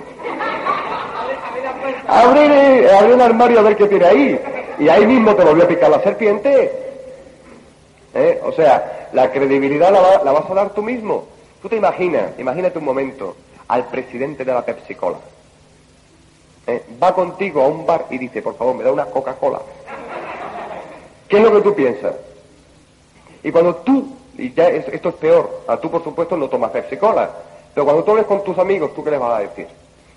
Abrir, 2.07 2.51
eh, 2.51 2.89
abrir 2.97 3.13
el 3.15 3.21
armario 3.21 3.59
a 3.59 3.63
ver 3.63 3.75
qué 3.75 3.85
tiene 3.87 4.05
ahí. 4.05 4.39
Y 4.79 4.89
ahí 4.89 5.05
mismo 5.05 5.35
te 5.35 5.43
volvió 5.43 5.63
a 5.63 5.67
picar 5.67 5.89
la 5.89 6.01
serpiente. 6.01 6.71
¿Eh? 8.13 8.39
O 8.43 8.51
sea, 8.51 9.09
la 9.13 9.31
credibilidad 9.31 9.91
la, 9.91 10.01
va- 10.01 10.23
la 10.23 10.31
vas 10.31 10.49
a 10.49 10.53
dar 10.53 10.69
tú 10.71 10.81
mismo. 10.81 11.25
Tú 11.61 11.69
te 11.69 11.75
imaginas, 11.75 12.31
imagínate 12.37 12.77
un 12.79 12.85
momento, 12.85 13.35
al 13.67 13.85
presidente 13.87 14.45
de 14.45 14.53
la 14.53 14.63
Pepsi 14.63 14.95
Cola. 14.95 15.17
¿Eh? 16.67 16.83
Va 17.01 17.13
contigo 17.13 17.61
a 17.63 17.67
un 17.67 17.85
bar 17.85 18.05
y 18.09 18.17
dice, 18.17 18.41
por 18.41 18.55
favor, 18.55 18.75
me 18.75 18.83
da 18.83 18.91
una 18.91 19.05
Coca-Cola. 19.05 19.61
¿Qué 21.27 21.37
es 21.37 21.43
lo 21.43 21.53
que 21.53 21.61
tú 21.61 21.73
piensas? 21.75 22.13
Y 23.43 23.51
cuando 23.51 23.75
tú, 23.77 24.07
y 24.37 24.53
ya 24.53 24.67
es- 24.69 24.87
esto 24.89 25.09
es 25.09 25.15
peor, 25.15 25.61
a 25.67 25.77
tú 25.77 25.89
por 25.89 26.03
supuesto 26.03 26.37
no 26.37 26.47
tomas 26.49 26.71
Pepsi 26.71 26.97
Cola, 26.97 27.29
pero 27.73 27.85
cuando 27.85 28.03
tú 28.03 28.11
hables 28.11 28.25
con 28.25 28.43
tus 28.43 28.57
amigos, 28.57 28.93
¿tú 28.95 29.03
qué 29.03 29.11
les 29.11 29.19
vas 29.19 29.37
a 29.39 29.41
decir? 29.41 29.67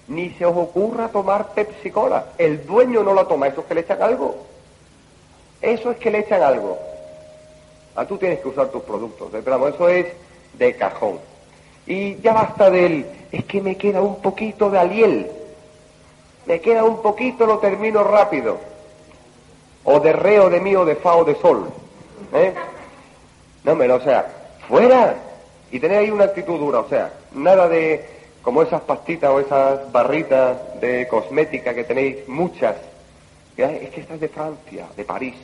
Ni 0.09 0.31
se 0.31 0.45
os 0.45 0.57
ocurra 0.57 1.09
tomar 1.09 1.53
Pepsi 1.55 1.91
Cola. 1.91 2.27
El 2.39 2.67
dueño 2.67 3.03
no 3.03 3.15
la 3.15 3.25
toma, 3.27 3.47
¿eso 3.49 3.61
es 3.61 3.67
que 3.67 3.75
le 3.75 3.81
echan 3.83 4.03
algo? 4.03 4.37
Eso 5.61 5.91
es 5.91 5.99
que 5.99 6.11
le 6.11 6.21
echan 6.21 6.43
algo. 6.43 6.79
Ah, 7.95 8.07
tú 8.07 8.17
tienes 8.17 8.41
que 8.41 8.49
usar 8.49 8.69
tus 8.69 8.83
productos, 8.83 9.31
vamos, 9.45 9.75
eso 9.75 9.89
es 9.89 10.07
de 10.55 10.75
cajón. 10.77 11.19
Y 11.87 12.17
ya 12.21 12.33
basta 12.33 12.71
del, 12.71 13.05
es 13.33 13.45
que 13.45 13.61
me 13.61 13.77
queda 13.77 14.01
un 14.01 14.23
poquito 14.23 14.71
de 14.71 14.79
aliel, 14.79 15.31
me 16.47 16.61
queda 16.61 16.85
un 16.85 17.03
poquito, 17.03 17.47
lo 17.47 17.59
termino 17.59 18.05
rápido. 18.05 18.59
O 19.85 19.99
de 19.99 20.13
re, 20.13 20.39
o 20.41 20.51
de 20.51 20.61
mí, 20.61 20.75
o 20.77 20.85
de 20.85 20.97
fa, 20.97 21.17
o 21.17 21.25
de 21.25 21.35
sol. 21.37 21.71
¿Eh? 22.33 22.55
No, 23.65 23.77
pero, 23.77 23.97
o 23.97 24.01
sea, 24.01 24.27
fuera. 24.69 25.17
Y 25.71 25.81
tener 25.81 25.99
ahí 25.99 26.11
una 26.11 26.25
actitud 26.25 26.59
dura, 26.59 26.81
o 26.81 26.89
sea, 26.89 27.13
nada 27.33 27.69
de 27.69 28.05
como 28.43 28.63
esas 28.63 28.81
pastitas 28.83 29.31
o 29.31 29.41
esas 29.41 29.93
barritas 29.93 30.81
de 30.81 31.07
cosmética 31.09 31.75
que 31.75 31.85
tenéis 31.85 32.29
muchas. 32.29 32.77
Que, 33.61 33.67
"Ay, 33.67 33.81
Es 33.83 33.91
que 33.91 34.01
esta 34.01 34.15
es 34.15 34.21
de 34.21 34.29
Francia, 34.31 34.87
de 34.97 35.05
París. 35.05 35.35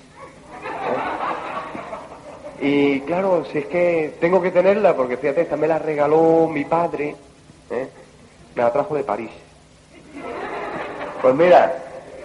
¿eh? 2.60 2.64
Y 2.66 3.00
claro, 3.00 3.44
si 3.52 3.58
es 3.58 3.66
que 3.66 4.14
tengo 4.18 4.40
que 4.40 4.50
tenerla, 4.50 4.96
porque 4.96 5.18
fíjate, 5.18 5.42
esta 5.42 5.58
me 5.58 5.68
la 5.68 5.78
regaló 5.78 6.48
mi 6.50 6.64
padre, 6.64 7.14
¿eh? 7.70 7.88
me 8.54 8.62
la 8.62 8.72
trajo 8.72 8.94
de 8.94 9.04
París. 9.04 9.28
Pues 11.20 11.34
mira, 11.34 11.74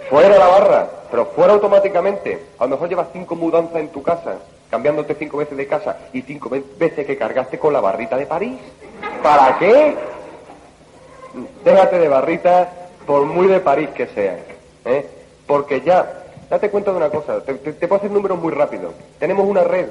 fuera 0.08 0.38
la 0.38 0.46
barra, 0.46 0.90
pero 1.10 1.26
fuera 1.26 1.52
automáticamente. 1.52 2.42
A 2.58 2.64
lo 2.64 2.70
mejor 2.70 2.88
llevas 2.88 3.08
cinco 3.12 3.36
mudanzas 3.36 3.76
en 3.76 3.88
tu 3.88 4.02
casa, 4.02 4.36
cambiándote 4.70 5.14
cinco 5.18 5.36
veces 5.36 5.58
de 5.58 5.66
casa 5.66 5.98
y 6.14 6.22
cinco 6.22 6.48
ve- 6.48 6.64
veces 6.78 7.04
que 7.04 7.18
cargaste 7.18 7.58
con 7.58 7.74
la 7.74 7.80
barrita 7.82 8.16
de 8.16 8.24
París. 8.24 8.58
¿Para 9.22 9.58
qué? 9.58 9.94
Déjate 11.62 11.98
de 11.98 12.08
barrita 12.08 12.70
por 13.06 13.26
muy 13.26 13.46
de 13.48 13.60
París 13.60 13.90
que 13.94 14.06
sea. 14.06 14.38
¿eh? 14.86 15.18
Porque 15.46 15.80
ya, 15.82 16.24
date 16.50 16.70
cuenta 16.70 16.90
de 16.92 16.96
una 16.98 17.10
cosa, 17.10 17.42
te, 17.44 17.54
te- 17.54 17.72
te 17.72 17.88
puedo 17.88 17.98
hacer 18.00 18.10
números 18.10 18.38
muy 18.38 18.52
rápido. 18.52 18.92
Tenemos 19.18 19.46
una 19.46 19.64
red 19.64 19.86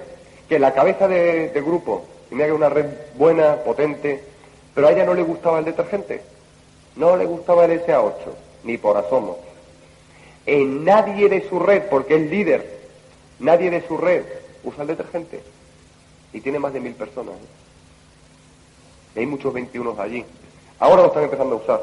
que 0.48 0.60
la 0.60 0.74
cabeza 0.74 1.08
de, 1.08 1.52
grupo, 1.66 2.06
y 2.30 2.36
mira 2.36 2.48
que 2.48 2.54
una 2.54 2.70
red 2.70 2.86
buena, 3.16 3.56
potente, 3.58 4.24
pero 4.74 4.88
a 4.88 4.92
ella 4.92 5.06
no 5.06 5.14
le 5.14 5.24
gustaba 5.24 5.60
el 5.60 5.66
detergente. 5.66 6.22
No 6.96 7.16
le 7.16 7.26
gustaba 7.26 7.66
el 7.66 7.84
SA8, 7.86 8.14
ni 8.64 8.78
por 8.78 8.98
asomo. 8.98 9.38
En 10.46 10.84
nadie 10.84 11.30
de 11.30 11.48
su 11.48 11.60
red, 11.60 11.84
porque 11.90 12.16
es 12.16 12.30
líder, 12.30 12.80
nadie 13.40 13.70
de 13.70 13.86
su 13.88 13.98
red 13.98 14.24
usa 14.64 14.82
el 14.82 14.88
detergente. 14.88 15.42
Y 16.34 16.42
tiene 16.42 16.60
más 16.60 16.74
de 16.74 16.80
mil 16.80 16.94
personas. 16.94 17.36
¿eh? 17.36 17.48
Y 19.16 19.20
hay 19.20 19.26
muchos 19.26 19.54
21 19.54 19.96
allí. 20.00 20.26
Ahora 20.80 21.02
lo 21.04 21.08
están 21.10 21.24
empezando 21.24 21.56
a 21.56 21.60
usar. 21.60 21.82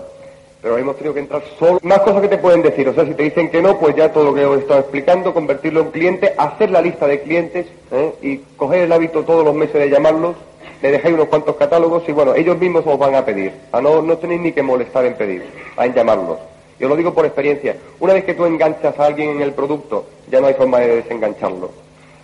Pero 0.61 0.77
hemos 0.77 0.97
tenido 0.97 1.15
que 1.15 1.21
entrar 1.21 1.43
solo. 1.59 1.79
Más 1.83 2.01
cosas 2.01 2.23
que 2.23 2.29
te 2.29 2.39
pueden 2.39 2.63
decir, 2.63 2.89
o 2.89 2.95
sea, 2.95 3.05
si 3.05 3.15
te 3.15 3.23
dicen 3.23 3.51
que 3.51 3.63
no, 3.63 3.79
pues 3.79 3.95
ya 3.95 4.13
todo 4.13 4.25
lo 4.25 4.35
que 4.35 4.45
os 4.45 4.59
he 4.59 4.61
estado 4.61 4.81
explicando, 4.81 5.33
convertirlo 5.33 5.81
en 5.81 5.91
cliente, 5.91 6.35
hacer 6.37 6.71
la 6.71 6.83
lista 6.83 7.07
de 7.07 7.21
clientes 7.21 7.67
¿eh? 7.93 8.13
y 8.23 8.37
coger 8.57 8.81
el 8.81 8.93
hábito 8.93 9.25
todos 9.25 9.45
los 9.45 9.55
meses 9.55 9.75
de 9.75 9.91
llamarlos, 9.91 10.37
le 10.83 10.93
dejáis 10.93 11.15
unos 11.15 11.29
cuantos 11.29 11.57
catálogos 11.57 12.09
y 12.09 12.13
bueno, 12.13 12.35
ellos 12.35 12.59
mismos 12.59 12.85
os 12.87 12.99
van 12.99 13.15
a 13.15 13.25
pedir. 13.25 13.53
A 13.73 13.81
no, 13.81 14.03
no 14.03 14.19
tenéis 14.19 14.41
ni 14.41 14.53
que 14.53 14.63
molestar 14.63 15.05
en 15.05 15.15
pedir, 15.15 15.45
a 15.77 15.87
en 15.87 15.95
llamarlos. 15.95 16.39
Yo 16.79 16.89
lo 16.89 16.97
digo 16.97 17.13
por 17.13 17.27
experiencia. 17.27 17.77
Una 17.99 18.15
vez 18.15 18.25
que 18.25 18.35
tú 18.35 18.45
enganchas 18.45 18.99
a 18.99 19.07
alguien 19.07 19.31
en 19.31 19.43
el 19.43 19.53
producto, 19.53 20.07
ya 20.31 20.41
no 20.41 20.47
hay 20.47 20.55
forma 20.55 20.79
de 20.79 20.97
desengancharlo. 20.97 21.71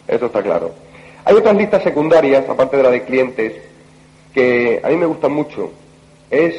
Eso 0.07 0.27
está 0.27 0.43
claro. 0.43 0.71
Hay 1.25 1.35
otras 1.35 1.57
listas 1.57 1.83
secundarias, 1.83 2.49
aparte 2.49 2.77
de 2.77 2.83
la 2.83 2.91
de 2.91 3.03
clientes, 3.03 3.55
que 4.33 4.81
a 4.83 4.89
mí 4.89 4.97
me 4.97 5.07
gustan 5.07 5.33
mucho. 5.33 5.71
Es 6.31 6.55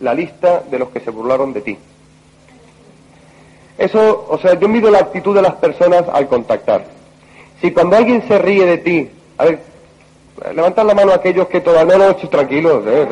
la 0.00 0.14
lista 0.14 0.62
de 0.70 0.78
los 0.78 0.88
que 0.90 1.00
se 1.00 1.10
burlaron 1.10 1.52
de 1.52 1.60
ti. 1.60 1.78
Eso, 3.78 4.26
o 4.28 4.38
sea, 4.38 4.54
yo 4.54 4.68
mido 4.68 4.90
la 4.90 4.98
actitud 4.98 5.34
de 5.34 5.42
las 5.42 5.54
personas 5.56 6.04
al 6.12 6.28
contactar. 6.28 6.84
Si 7.60 7.70
cuando 7.72 7.96
alguien 7.96 8.26
se 8.26 8.38
ríe 8.38 8.64
de 8.64 8.78
ti, 8.78 9.10
a 9.38 9.44
ver, 9.44 9.60
levantan 10.54 10.86
la 10.86 10.94
mano 10.94 11.12
aquellos 11.12 11.48
que 11.48 11.60
todavía 11.60 11.98
no, 11.98 12.08
no, 12.08 12.16
tranquilos, 12.16 12.84
eh, 12.86 13.06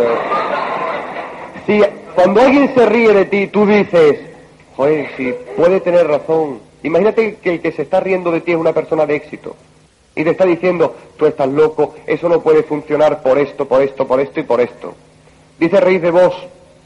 Si 1.66 1.82
cuando 2.14 2.40
alguien 2.40 2.74
se 2.74 2.86
ríe 2.86 3.12
de 3.12 3.24
ti, 3.26 3.46
tú 3.48 3.66
dices, 3.66 4.20
joder, 4.76 5.08
si 5.16 5.34
puede 5.56 5.80
tener 5.80 6.06
razón. 6.06 6.60
Imagínate 6.82 7.36
que 7.36 7.54
el 7.54 7.60
que 7.60 7.72
se 7.72 7.82
está 7.82 8.00
riendo 8.00 8.30
de 8.30 8.40
ti 8.40 8.52
es 8.52 8.58
una 8.58 8.72
persona 8.72 9.06
de 9.06 9.16
éxito. 9.16 9.56
Y 10.16 10.22
te 10.22 10.30
está 10.30 10.44
diciendo, 10.44 10.94
tú 11.16 11.26
estás 11.26 11.48
loco, 11.48 11.94
eso 12.06 12.28
no 12.28 12.40
puede 12.40 12.62
funcionar 12.62 13.22
por 13.22 13.38
esto, 13.38 13.66
por 13.66 13.82
esto, 13.82 14.06
por 14.06 14.20
esto 14.20 14.40
y 14.40 14.44
por 14.44 14.60
esto. 14.60 14.94
Dice 15.58 15.80
Rey 15.80 15.98
de 15.98 16.10
Vos, 16.10 16.34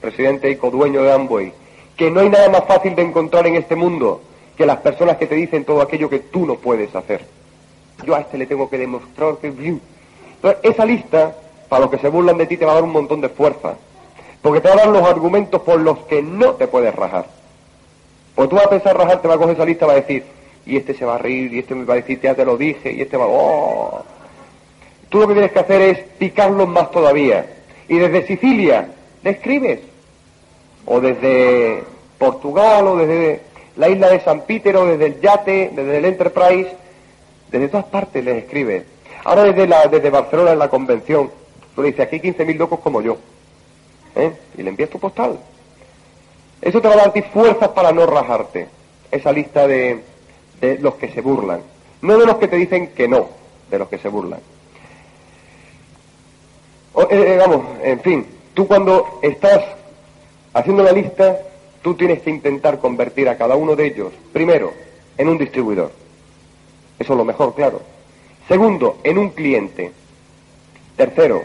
presidente 0.01 0.51
y 0.51 0.57
codueño 0.57 1.03
de 1.03 1.13
Amway, 1.13 1.53
que 1.97 2.11
no 2.11 2.21
hay 2.21 2.31
nada 2.31 2.49
más 2.49 2.65
fácil 2.65 2.95
de 2.95 3.03
encontrar 3.03 3.47
en 3.47 3.57
este 3.57 3.75
mundo 3.77 4.23
que 4.57 4.67
las 4.67 4.79
personas 4.79 5.17
que 5.17 5.27
te 5.27 5.35
dicen 5.35 5.65
todo 5.65 5.81
aquello 5.81 6.11
que 6.11 6.19
tú 6.19 6.47
no 6.47 6.57
puedes 6.57 6.95
hacer. 6.95 7.25
Yo 8.05 8.15
a 8.15 8.21
este 8.21 8.39
le 8.39 8.47
tengo 8.47 8.69
que 8.69 8.79
demostrar 8.79 9.37
que... 9.37 9.49
Entonces, 9.49 10.61
esa 10.63 10.85
lista, 10.85 11.37
para 11.69 11.83
los 11.83 11.91
que 11.91 11.99
se 11.99 12.09
burlan 12.09 12.39
de 12.39 12.47
ti, 12.47 12.57
te 12.57 12.65
va 12.65 12.73
a 12.73 12.75
dar 12.77 12.85
un 12.85 12.93
montón 12.93 13.21
de 13.21 13.29
fuerza. 13.29 13.77
Porque 14.43 14.61
te 14.61 14.69
va 14.69 14.75
a 14.75 14.79
dar 14.79 14.89
los 14.89 15.03
argumentos 15.03 15.63
por 15.63 15.81
los 15.81 15.99
que 16.01 16.23
no 16.23 16.55
te 16.55 16.69
puedes 16.69 16.95
rajar. 16.95 17.27
Porque 18.35 18.51
tú 18.51 18.57
vas 18.57 18.67
a 18.67 18.71
pensar 18.71 18.97
rajar, 18.97 19.21
te 19.21 19.29
va 19.29 19.35
a 19.35 19.39
coger 19.39 19.55
esa 19.55 19.65
lista 19.65 19.85
y 19.85 19.89
va 19.89 19.95
a 19.95 19.97
decir, 19.97 20.25
y 20.65 20.77
este 20.77 20.95
se 20.95 21.05
va 21.05 21.17
a 21.17 21.19
reír, 21.19 21.53
y 21.53 21.59
este 21.59 21.75
me 21.75 21.85
va 21.85 21.95
a 21.95 21.97
decir, 21.97 22.21
ya 22.21 22.35
te 22.35 22.45
lo 22.45 22.57
dije, 22.57 22.93
y 22.93 23.01
este 23.01 23.17
va, 23.17 23.27
oh. 23.27 24.05
Tú 25.09 25.19
lo 25.19 25.27
que 25.27 25.35
tienes 25.35 25.53
que 25.53 25.59
hacer 25.59 25.81
es 25.83 25.99
picarlos 26.19 26.69
más 26.69 26.91
todavía. 26.91 27.47
Y 27.89 27.97
desde 27.99 28.27
Sicilia, 28.27 28.91
le 29.23 29.31
escribes. 29.31 29.81
O 30.91 31.01
desde 31.01 31.85
Portugal, 32.19 32.87
o 32.87 32.97
desde 32.97 33.43
la 33.77 33.89
isla 33.89 34.09
de 34.09 34.21
San 34.21 34.43
Peter, 34.43 34.77
o 34.77 34.87
desde 34.87 35.07
el 35.07 35.21
yate, 35.21 35.71
desde 35.75 35.99
el 35.99 36.05
Enterprise, 36.05 36.71
desde 37.51 37.69
todas 37.69 37.87
partes 37.87 38.25
les 38.25 38.45
escribes. 38.45 38.85
Ahora 39.25 39.45
desde, 39.45 39.67
la, 39.67 39.87
desde 39.87 40.11
Barcelona 40.11 40.53
en 40.53 40.59
la 40.59 40.69
convención, 40.69 41.31
tú 41.75 41.83
le 41.83 41.89
dices, 41.89 42.07
aquí 42.07 42.17
hay 42.17 42.33
15.000 42.33 42.57
locos 42.57 42.81
como 42.81 43.03
yo. 43.03 43.19
¿Eh? 44.17 44.33
Y 44.57 44.63
le 44.63 44.71
envías 44.71 44.91
tu 44.91 44.99
postal. 44.99 45.39
Eso 46.61 46.81
te 46.81 46.89
va 46.89 46.95
a 46.95 46.99
dar 46.99 47.13
ti 47.13 47.23
fuerzas 47.23 47.69
para 47.69 47.93
no 47.93 48.07
rajarte. 48.07 48.69
Esa 49.11 49.33
lista 49.33 49.67
de, 49.67 50.03
de 50.61 50.79
los 50.79 50.95
que 50.95 51.09
se 51.09 51.21
burlan. 51.21 51.61
No 52.03 52.19
de 52.19 52.27
los 52.27 52.37
que 52.37 52.49
te 52.49 52.57
dicen 52.57 52.89
que 52.89 53.09
no, 53.09 53.29
de 53.71 53.79
los 53.79 53.89
que 53.89 53.99
se 53.99 54.09
burlan. 54.09 54.41
Eh, 56.97 57.07
eh, 57.11 57.37
vamos, 57.39 57.65
en 57.83 58.01
fin, 58.01 58.27
tú 58.55 58.67
cuando 58.67 59.21
estás 59.23 59.63
haciendo 60.59 60.83
la 60.83 60.93
lista, 60.93 61.39
tú 61.83 61.95
tienes 61.95 62.21
que 62.21 62.31
intentar 62.31 62.81
convertir 62.81 63.29
a 63.29 63.37
cada 63.37 63.55
uno 63.55 63.77
de 63.77 63.87
ellos, 63.87 64.13
primero, 64.33 64.73
en 65.17 65.29
un 65.29 65.39
distribuidor. 65.39 65.93
Eso 66.99 67.13
es 67.13 67.17
lo 67.17 67.25
mejor, 67.25 67.55
claro. 67.55 67.81
Segundo, 68.49 68.99
en 69.05 69.19
un 69.19 69.31
cliente. 69.31 69.93
Tercero, 70.97 71.43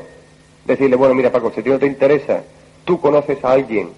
decirle, 0.66 0.96
bueno, 0.96 1.14
mira 1.14 1.32
Paco, 1.32 1.52
si 1.52 1.60
a 1.60 1.64
ti 1.64 1.70
no 1.70 1.78
te 1.78 1.86
interesa, 1.86 2.44
tú 2.86 3.00
conoces 3.00 3.44
a 3.46 3.52
alguien 3.52 3.92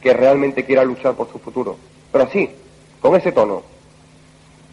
que 0.00 0.14
realmente 0.14 0.64
quiera 0.64 0.84
luchar 0.84 1.14
por 1.14 1.30
su 1.32 1.40
futuro. 1.40 1.76
Pero 2.12 2.24
así, 2.24 2.48
con 3.00 3.16
ese 3.16 3.32
tono, 3.32 3.62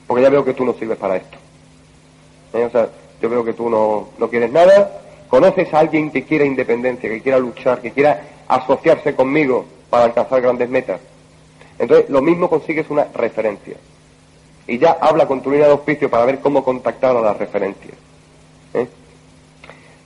porque 0.06 0.24
ya 0.24 0.30
veo 0.30 0.46
que 0.46 0.54
tú 0.54 0.64
no 0.64 0.74
sirves 0.74 0.98
para 0.98 1.18
esto. 1.18 1.38
¿Eh? 2.54 2.64
O 2.66 2.70
sea, 2.70 2.90
yo 3.20 3.30
veo 3.30 3.44
que 3.44 3.54
tú 3.54 3.68
no, 3.68 4.10
no 4.20 4.30
quieres 4.30 4.52
nada, 4.52 5.02
conoces 5.28 5.74
a 5.74 5.80
alguien 5.80 6.12
que 6.12 6.24
quiera 6.24 6.46
independencia, 6.46 7.10
que 7.10 7.22
quiera 7.22 7.40
luchar, 7.40 7.82
que 7.82 7.92
quiera 7.92 8.22
asociarse 8.48 9.16
conmigo 9.16 9.66
para 9.90 10.06
alcanzar 10.06 10.42
grandes 10.42 10.70
metas. 10.70 11.00
Entonces, 11.80 12.10
lo 12.10 12.22
mismo 12.22 12.50
consigues 12.50 12.90
una 12.90 13.06
referencia. 13.14 13.76
Y 14.68 14.78
ya 14.80 14.98
habla 15.00 15.28
con 15.28 15.42
tu 15.42 15.52
línea 15.52 15.68
de 15.68 15.74
auspicio 15.74 16.10
para 16.10 16.26
ver 16.26 16.40
cómo 16.40 16.64
contactar 16.64 17.16
a 17.16 17.22
las 17.22 17.38
referencias. 17.38 17.96
¿Eh? 18.74 18.88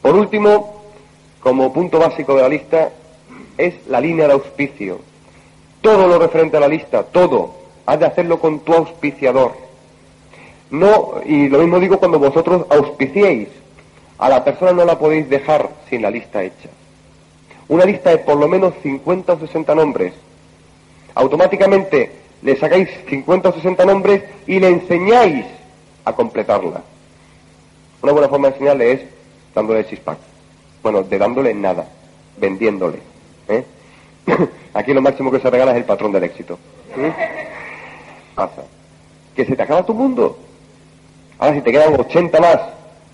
Por 0.01 0.15
último, 0.15 0.83
como 1.39 1.73
punto 1.73 1.99
básico 1.99 2.35
de 2.35 2.41
la 2.41 2.49
lista, 2.49 2.91
es 3.57 3.87
la 3.87 3.99
línea 3.99 4.27
de 4.27 4.33
auspicio. 4.33 4.99
Todo 5.81 6.07
lo 6.07 6.19
referente 6.19 6.57
a 6.57 6.59
la 6.59 6.67
lista, 6.67 7.03
todo, 7.03 7.55
has 7.85 7.99
de 7.99 8.05
hacerlo 8.05 8.39
con 8.39 8.59
tu 8.59 8.73
auspiciador. 8.73 9.53
No, 10.69 11.15
y 11.25 11.49
lo 11.49 11.59
mismo 11.59 11.79
digo 11.79 11.99
cuando 11.99 12.19
vosotros 12.19 12.65
auspiciéis. 12.69 13.49
A 14.17 14.29
la 14.29 14.43
persona 14.43 14.71
no 14.71 14.85
la 14.85 14.99
podéis 14.99 15.27
dejar 15.29 15.69
sin 15.89 16.03
la 16.03 16.11
lista 16.11 16.43
hecha. 16.43 16.69
Una 17.71 17.85
lista 17.85 18.09
de 18.09 18.17
por 18.17 18.35
lo 18.35 18.49
menos 18.49 18.73
50 18.83 19.31
o 19.31 19.39
60 19.39 19.73
nombres. 19.75 20.13
Automáticamente 21.15 22.11
le 22.41 22.57
sacáis 22.57 22.89
50 23.07 23.47
o 23.47 23.53
60 23.53 23.85
nombres 23.85 24.23
y 24.45 24.59
le 24.59 24.67
enseñáis 24.67 25.45
a 26.03 26.11
completarla. 26.11 26.81
Una 28.01 28.11
buena 28.11 28.27
forma 28.27 28.49
de 28.49 28.55
enseñarle 28.55 28.91
es 28.91 29.01
dándole 29.55 29.85
six 29.85 30.01
Bueno, 30.83 31.03
de 31.03 31.17
dándole 31.17 31.53
nada, 31.53 31.87
vendiéndole. 32.35 32.99
¿eh? 33.47 33.63
Aquí 34.73 34.93
lo 34.93 35.01
máximo 35.01 35.31
que 35.31 35.39
se 35.39 35.49
regala 35.49 35.71
es 35.71 35.77
el 35.77 35.85
patrón 35.85 36.11
del 36.11 36.25
éxito. 36.25 36.59
¿eh? 36.97 37.13
Pasa. 38.35 38.63
Que 39.33 39.45
se 39.45 39.55
te 39.55 39.63
acaba 39.63 39.85
tu 39.85 39.93
mundo. 39.93 40.37
Ahora, 41.39 41.55
si 41.55 41.61
te 41.61 41.71
quedan 41.71 41.97
80 41.97 42.37
más, 42.41 42.59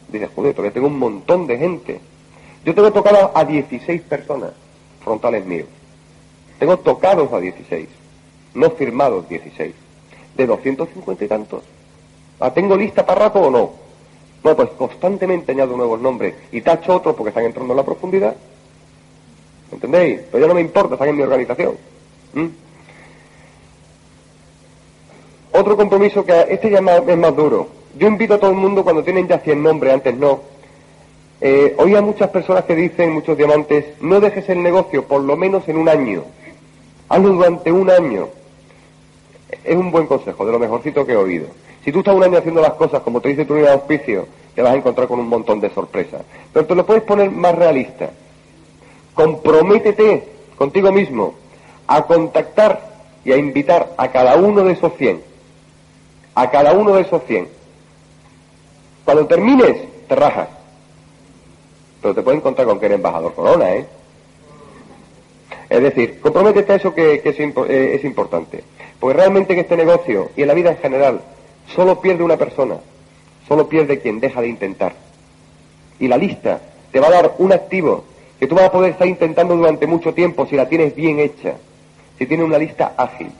dices, 0.08 0.32
joder, 0.36 0.54
todavía 0.56 0.74
tengo 0.74 0.88
un 0.88 0.98
montón 0.98 1.46
de 1.46 1.58
gente. 1.60 2.02
Yo 2.65 2.74
tengo 2.76 2.91
tocado 2.91 3.32
a 3.34 3.46
16 3.46 4.02
personas, 4.02 4.52
frontales 5.04 5.46
míos. 5.46 5.67
Tengo 6.60 6.78
tocados 6.78 7.32
a 7.34 7.39
16, 7.39 7.88
no 8.56 8.72
firmados 8.72 9.28
16. 9.30 9.74
De 10.36 10.46
250 10.46 11.26
y 11.26 11.28
tantos. 11.28 11.63
¿La 12.39 12.54
tengo 12.54 12.76
lista 12.76 13.06
para 13.06 13.22
rato 13.22 13.39
o 13.39 13.50
no? 13.50 13.72
Bueno, 14.43 14.56
pues 14.56 14.70
constantemente 14.78 15.52
añado 15.52 15.76
nuevos 15.76 16.00
nombres 16.00 16.36
y 16.52 16.62
tacho 16.62 16.96
otros 16.96 17.15
porque 17.15 17.30
están 17.30 17.46
entrando 17.46 17.74
en 17.74 17.78
la 17.78 17.86
profundidad. 17.86 18.36
¿Entendéis? 19.72 20.22
Pero 20.32 20.41
ya 20.41 20.48
no 20.48 20.54
me 20.54 20.62
importa, 20.62 20.93
están 20.93 21.10
en 21.10 21.17
mi 21.17 21.24
organización. 21.24 21.76
¿Mm? 22.34 22.48
Otro 25.54 25.76
compromiso 25.76 26.24
que 26.24 26.46
este 26.50 26.70
ya 26.70 26.78
es 26.78 27.17
más 27.17 27.36
duro. 27.36 27.67
Yo 27.98 28.08
invito 28.08 28.36
a 28.36 28.39
todo 28.39 28.52
el 28.52 28.58
mundo, 28.58 28.84
cuando 28.84 29.04
tienen 29.04 29.28
ya 29.28 29.39
100 29.39 29.63
nombres, 29.63 29.93
antes 29.93 30.15
no, 30.15 30.41
eh, 31.41 31.76
oía 31.78 32.02
muchas 32.02 32.30
personas 32.30 32.65
que 32.65 32.76
dicen, 32.76 33.12
muchos 33.12 33.38
diamantes, 33.38 33.86
no 34.02 34.19
dejes 34.19 34.50
el 34.50 34.62
negocio 34.62 35.06
por 35.06 35.21
lo 35.21 35.36
menos 35.38 35.67
en 35.67 35.78
un 35.78 35.89
año. 35.89 36.23
Hazlo 37.10 37.30
durante 37.30 37.71
un 37.71 37.89
año. 37.89 38.30
Es 39.63 39.76
un 39.76 39.91
buen 39.91 40.08
consejo, 40.08 40.45
de 40.45 40.52
lo 40.52 40.60
mejorcito 40.60 41.06
que 41.06 41.13
he 41.13 41.17
oído. 41.17 41.47
Si 41.84 41.91
tú 41.91 42.00
estás 42.00 42.15
un 42.15 42.23
año 42.23 42.38
haciendo 42.38 42.62
las 42.62 42.73
cosas 42.73 43.02
como 43.02 43.21
te 43.21 43.30
dice 43.30 43.45
tu 43.45 43.54
de 43.54 43.69
auspicio, 43.69 44.28
te 44.56 44.62
vas 44.62 44.73
a 44.73 44.78
encontrar 44.78 45.08
con 45.08 45.19
un 45.19 45.30
montón 45.30 45.60
de 45.60 45.69
sorpresas. 45.69 46.21
Pero 46.52 46.65
te 46.65 46.76
lo 46.76 46.86
puedes 46.86 47.04
poner 47.04 47.32
más 47.32 47.56
realista. 47.56 48.10
Comprométete 49.13 50.28
contigo 50.58 50.91
mismo 50.91 51.36
a 51.88 52.04
contactar 52.04 52.97
y 53.23 53.32
a 53.32 53.38
invitar 53.38 53.93
a 53.97 54.10
cada 54.12 54.36
uno 54.36 54.63
de 54.63 54.73
esos 54.73 54.93
100. 54.97 55.21
A 56.36 56.52
cada 56.52 56.73
uno 56.73 56.95
de 56.95 57.02
esos 57.02 57.23
100 57.23 57.58
cuando 59.08 59.26
termines, 59.26 59.78
te 60.10 60.15
rajas. 60.17 60.50
Pero 62.02 62.14
te 62.14 62.22
pueden 62.22 62.40
encontrar 62.40 62.68
con 62.68 62.80
que 62.80 62.86
eres 62.86 62.98
embajador 62.98 63.34
corona, 63.34 63.74
¿eh? 63.74 63.86
Es 65.70 65.84
decir, 65.84 66.20
comprométete 66.22 66.74
a 66.74 66.76
eso 66.76 66.94
que, 66.94 67.16
eh, 67.16 67.96
es, 67.96 68.04
importante. 68.04 68.64
Porque 69.00 69.18
realmente 69.18 69.54
en 69.54 69.60
este 69.60 69.76
negocio 69.76 70.32
y 70.36 70.42
en 70.42 70.48
la 70.48 70.54
vida 70.54 70.72
en 70.72 70.78
general, 70.78 71.22
solo 71.76 72.00
pierde 72.00 72.24
una 72.24 72.38
persona, 72.38 72.78
solo 73.48 73.68
pierde 73.68 74.00
quien 74.00 74.20
deja 74.20 74.42
de 74.42 74.48
intentar. 74.48 74.94
Y 76.00 76.08
la 76.08 76.18
lista 76.18 76.62
te 76.92 77.00
va 77.00 77.08
a 77.08 77.12
dar 77.12 77.36
un 77.40 77.52
activo 77.52 78.06
que 78.40 78.48
tú 78.48 78.56
vas 78.56 78.66
a 78.66 78.72
poder 78.72 78.92
estar 78.92 79.08
intentando 79.08 79.56
durante 79.56 79.88
mucho 79.88 80.14
tiempo 80.14 80.46
si 80.46 80.56
la 80.56 80.70
tienes 80.70 80.96
bien 80.96 81.20
hecha, 81.20 81.56
si 82.18 82.26
tienes 82.26 82.46
una 82.46 82.58
lista 82.58 82.94
ágil. 82.96 83.32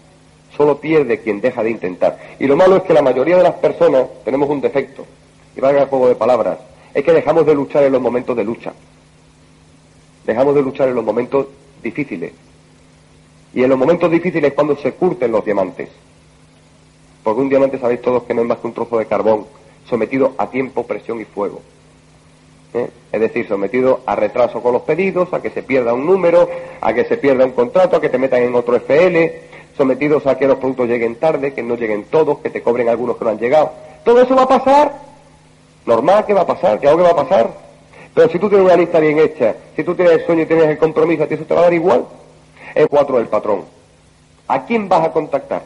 Solo 0.56 0.80
pierde 0.80 1.20
quien 1.20 1.40
deja 1.40 1.64
de 1.64 1.70
intentar. 1.70 2.18
Y 2.40 2.48
lo 2.48 2.56
malo 2.56 2.78
es 2.78 2.84
que 2.84 2.94
la 2.94 3.02
mayoría 3.02 3.38
de 3.38 3.44
las 3.44 3.54
personas 3.54 4.08
tenemos 4.26 4.50
un 4.50 4.60
defecto 4.60 5.06
y 5.56 5.62
valga 5.62 5.84
el 5.84 5.88
juego 5.88 6.08
de 6.10 6.16
palabras, 6.16 6.58
es 6.98 7.04
que 7.04 7.14
dejamos 7.14 7.46
de 7.46 7.54
luchar 7.54 7.84
en 7.84 7.92
los 7.92 8.02
momentos 8.02 8.36
de 8.36 8.44
lucha. 8.44 8.74
Dejamos 10.26 10.56
de 10.56 10.64
luchar 10.64 10.90
en 10.90 10.96
los 10.96 11.06
momentos 11.06 11.46
difíciles. 11.84 12.32
Y 13.54 13.62
en 13.62 13.70
los 13.70 13.78
momentos 13.78 14.10
difíciles 14.10 14.50
es 14.50 14.56
cuando 14.56 14.76
se 14.78 14.94
curten 14.94 15.32
los 15.32 15.46
diamantes. 15.46 15.90
Porque 17.22 17.40
un 17.40 17.50
diamante 17.50 17.78
sabéis 17.78 18.02
todos 18.02 18.24
que 18.24 18.34
no 18.34 18.42
es 18.42 18.48
más 18.48 18.58
que 18.58 18.66
un 18.66 18.74
trozo 18.74 18.98
de 18.98 19.06
carbón 19.06 19.46
sometido 19.88 20.34
a 20.40 20.50
tiempo, 20.50 20.88
presión 20.88 21.22
y 21.22 21.26
fuego. 21.26 21.62
¿Eh? 22.74 22.90
Es 23.12 23.22
decir, 23.22 23.48
sometido 23.48 24.00
a 24.08 24.16
retraso 24.16 24.64
con 24.64 24.74
los 24.74 24.82
pedidos, 24.82 25.32
a 25.36 25.40
que 25.40 25.52
se 25.52 25.62
pierda 25.62 25.94
un 25.94 26.08
número, 26.08 26.50
a 26.82 26.94
que 26.96 27.06
se 27.06 27.18
pierda 27.18 27.46
un 27.46 27.52
contrato, 27.52 27.98
a 27.98 28.02
que 28.02 28.10
te 28.10 28.18
metan 28.18 28.42
en 28.42 28.56
otro 28.56 28.76
FL, 28.76 29.34
sometidos 29.78 30.26
a 30.26 30.36
que 30.36 30.48
los 30.48 30.58
productos 30.58 30.88
lleguen 30.88 31.18
tarde, 31.18 31.54
que 31.54 31.62
no 31.62 31.76
lleguen 31.76 32.06
todos, 32.06 32.40
que 32.40 32.50
te 32.50 32.64
cobren 32.64 32.90
algunos 32.90 33.18
que 33.18 33.26
no 33.26 33.30
han 33.30 33.38
llegado. 33.38 33.72
Todo 34.04 34.20
eso 34.20 34.36
va 34.36 34.44
a 34.44 34.48
pasar. 34.48 35.08
Normal 35.88 36.26
que 36.26 36.34
va 36.34 36.42
a 36.42 36.46
pasar, 36.46 36.80
algo 36.86 36.98
que 36.98 37.04
va 37.04 37.12
a 37.12 37.16
pasar. 37.16 37.50
Pero 38.14 38.30
si 38.30 38.38
tú 38.38 38.50
tienes 38.50 38.66
una 38.66 38.76
lista 38.76 39.00
bien 39.00 39.18
hecha, 39.20 39.56
si 39.74 39.84
tú 39.84 39.96
tienes 39.96 40.16
el 40.16 40.26
sueño 40.26 40.44
y 40.44 40.46
tienes 40.46 40.66
el 40.66 40.78
compromiso, 40.78 41.24
a 41.24 41.28
ti 41.28 41.36
eso 41.36 41.46
te 41.46 41.54
va 41.54 41.62
a 41.62 41.64
dar 41.64 41.74
igual. 41.74 42.06
Es 42.76 42.88
cuatro 42.88 43.18
del 43.18 43.28
patrón. 43.28 43.64
¿A 44.50 44.66
quién 44.66 44.90
vas 44.90 45.06
a 45.06 45.12
contactar? 45.14 45.64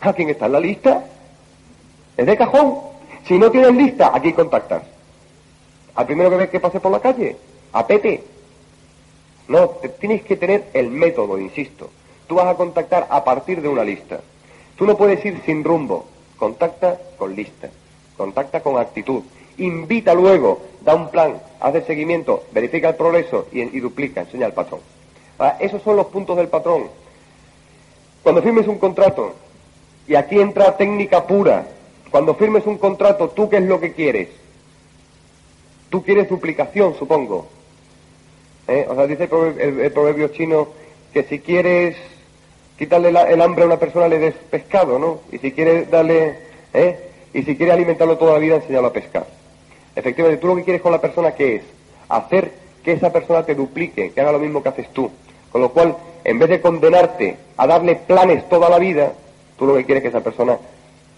¿A 0.00 0.12
quién 0.14 0.30
está 0.30 0.46
en 0.46 0.52
la 0.52 0.60
lista? 0.60 1.04
Es 2.16 2.24
de 2.24 2.36
cajón. 2.36 2.78
Si 3.26 3.38
no 3.38 3.50
tienes 3.50 3.74
lista, 3.74 4.10
¿a 4.14 4.20
quién 4.20 4.34
contactas? 4.34 4.82
¿Al 5.94 6.06
primero 6.06 6.30
que 6.30 6.36
ves 6.36 6.50
que 6.50 6.60
pase 6.60 6.80
por 6.80 6.92
la 6.92 7.00
calle? 7.00 7.36
¿A 7.72 7.86
Pete? 7.86 8.24
No, 9.48 9.68
tienes 10.00 10.22
que 10.22 10.36
tener 10.36 10.70
el 10.72 10.90
método, 10.90 11.38
insisto. 11.38 11.90
Tú 12.26 12.36
vas 12.36 12.46
a 12.46 12.54
contactar 12.54 13.06
a 13.10 13.22
partir 13.22 13.60
de 13.60 13.68
una 13.68 13.84
lista. 13.84 14.20
Tú 14.76 14.86
no 14.86 14.96
puedes 14.96 15.22
ir 15.26 15.42
sin 15.44 15.62
rumbo. 15.62 16.06
Contacta 16.38 16.98
con 17.18 17.36
lista. 17.36 17.68
Contacta 18.16 18.60
con 18.60 18.78
actitud. 18.78 19.22
Invita 19.58 20.14
luego, 20.14 20.60
da 20.82 20.94
un 20.94 21.10
plan, 21.10 21.40
hace 21.60 21.82
seguimiento, 21.82 22.44
verifica 22.52 22.90
el 22.90 22.96
progreso 22.96 23.46
y, 23.52 23.80
duplica, 23.80 24.22
enseña 24.22 24.46
al 24.46 24.52
patrón. 24.52 24.80
esos 25.60 25.82
son 25.82 25.96
los 25.96 26.06
puntos 26.06 26.36
del 26.36 26.48
patrón. 26.48 26.88
Cuando 28.22 28.42
firmes 28.42 28.66
un 28.66 28.78
contrato, 28.78 29.32
y 30.06 30.14
aquí 30.14 30.40
entra 30.40 30.76
técnica 30.76 31.26
pura, 31.26 31.66
cuando 32.10 32.34
firmes 32.34 32.66
un 32.66 32.78
contrato, 32.78 33.30
¿tú 33.30 33.48
qué 33.48 33.56
es 33.56 33.64
lo 33.64 33.80
que 33.80 33.92
quieres? 33.92 34.28
Tú 35.90 36.02
quieres 36.02 36.28
duplicación, 36.28 36.94
supongo. 36.98 37.46
¿Eh? 38.68 38.86
O 38.88 38.94
sea, 38.94 39.06
dice 39.06 39.24
el 39.24 39.92
proverbio, 39.92 40.28
chino 40.28 40.68
que 41.12 41.22
si 41.24 41.38
quieres 41.38 41.96
quitarle 42.78 43.08
el 43.08 43.40
hambre 43.40 43.62
a 43.62 43.66
una 43.66 43.78
persona 43.78 44.08
le 44.08 44.18
des 44.18 44.34
pescado, 44.50 44.98
¿no? 44.98 45.20
Y 45.32 45.38
si 45.38 45.52
quieres 45.52 45.90
darle, 45.90 46.38
¿eh? 46.74 47.05
Y 47.36 47.42
si 47.42 47.54
quieres 47.54 47.74
alimentarlo 47.74 48.16
toda 48.16 48.32
la 48.32 48.38
vida, 48.38 48.54
enseñarlo 48.54 48.88
a 48.88 48.92
pescar. 48.94 49.26
Efectivamente, 49.94 50.40
tú 50.40 50.46
lo 50.46 50.56
que 50.56 50.64
quieres 50.64 50.80
con 50.80 50.90
la 50.90 51.02
persona, 51.02 51.32
¿qué 51.32 51.56
es? 51.56 51.62
Hacer 52.08 52.50
que 52.82 52.92
esa 52.92 53.12
persona 53.12 53.42
te 53.42 53.54
duplique, 53.54 54.10
que 54.12 54.20
haga 54.22 54.32
lo 54.32 54.38
mismo 54.38 54.62
que 54.62 54.70
haces 54.70 54.88
tú. 54.88 55.10
Con 55.52 55.60
lo 55.60 55.68
cual, 55.68 55.98
en 56.24 56.38
vez 56.38 56.48
de 56.48 56.62
condenarte 56.62 57.36
a 57.58 57.66
darle 57.66 57.96
planes 57.96 58.48
toda 58.48 58.70
la 58.70 58.78
vida, 58.78 59.12
tú 59.58 59.66
lo 59.66 59.74
que 59.74 59.84
quieres 59.84 60.02
es 60.02 60.10
que 60.10 60.16
esa 60.16 60.24
persona 60.24 60.56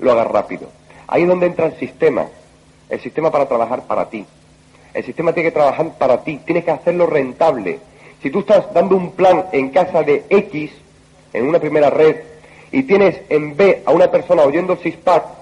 lo 0.01 0.11
haga 0.11 0.25
rápido. 0.25 0.67
Ahí 1.07 1.23
es 1.23 1.29
donde 1.29 1.47
entra 1.47 1.67
el 1.67 1.79
sistema, 1.79 2.27
el 2.89 2.99
sistema 2.99 3.31
para 3.31 3.47
trabajar 3.47 3.83
para 3.87 4.11
ti. 4.11 4.27
El 4.95 5.05
sistema 5.05 5.33
tiene 5.33 5.51
que 5.51 5.55
trabajar 5.55 5.99
para 5.99 6.25
ti, 6.25 6.41
tienes 6.45 6.65
que 6.65 6.73
hacerlo 6.73 7.07
rentable. 7.07 7.79
Si 8.25 8.31
tú 8.31 8.41
estás 8.41 8.75
dando 8.75 8.97
un 8.97 9.13
plan 9.13 9.45
en 9.53 9.69
casa 9.69 10.03
de 10.03 10.25
X, 10.29 10.73
en 11.33 11.47
una 11.47 11.61
primera 11.61 11.91
red, 11.91 12.17
y 12.73 12.83
tienes 12.83 13.21
en 13.29 13.57
B 13.57 13.85
a 13.87 13.93
una 13.93 14.11
persona 14.11 14.43
oyendo 14.43 14.73
el 14.73 14.81
CISPAC, 14.81 15.38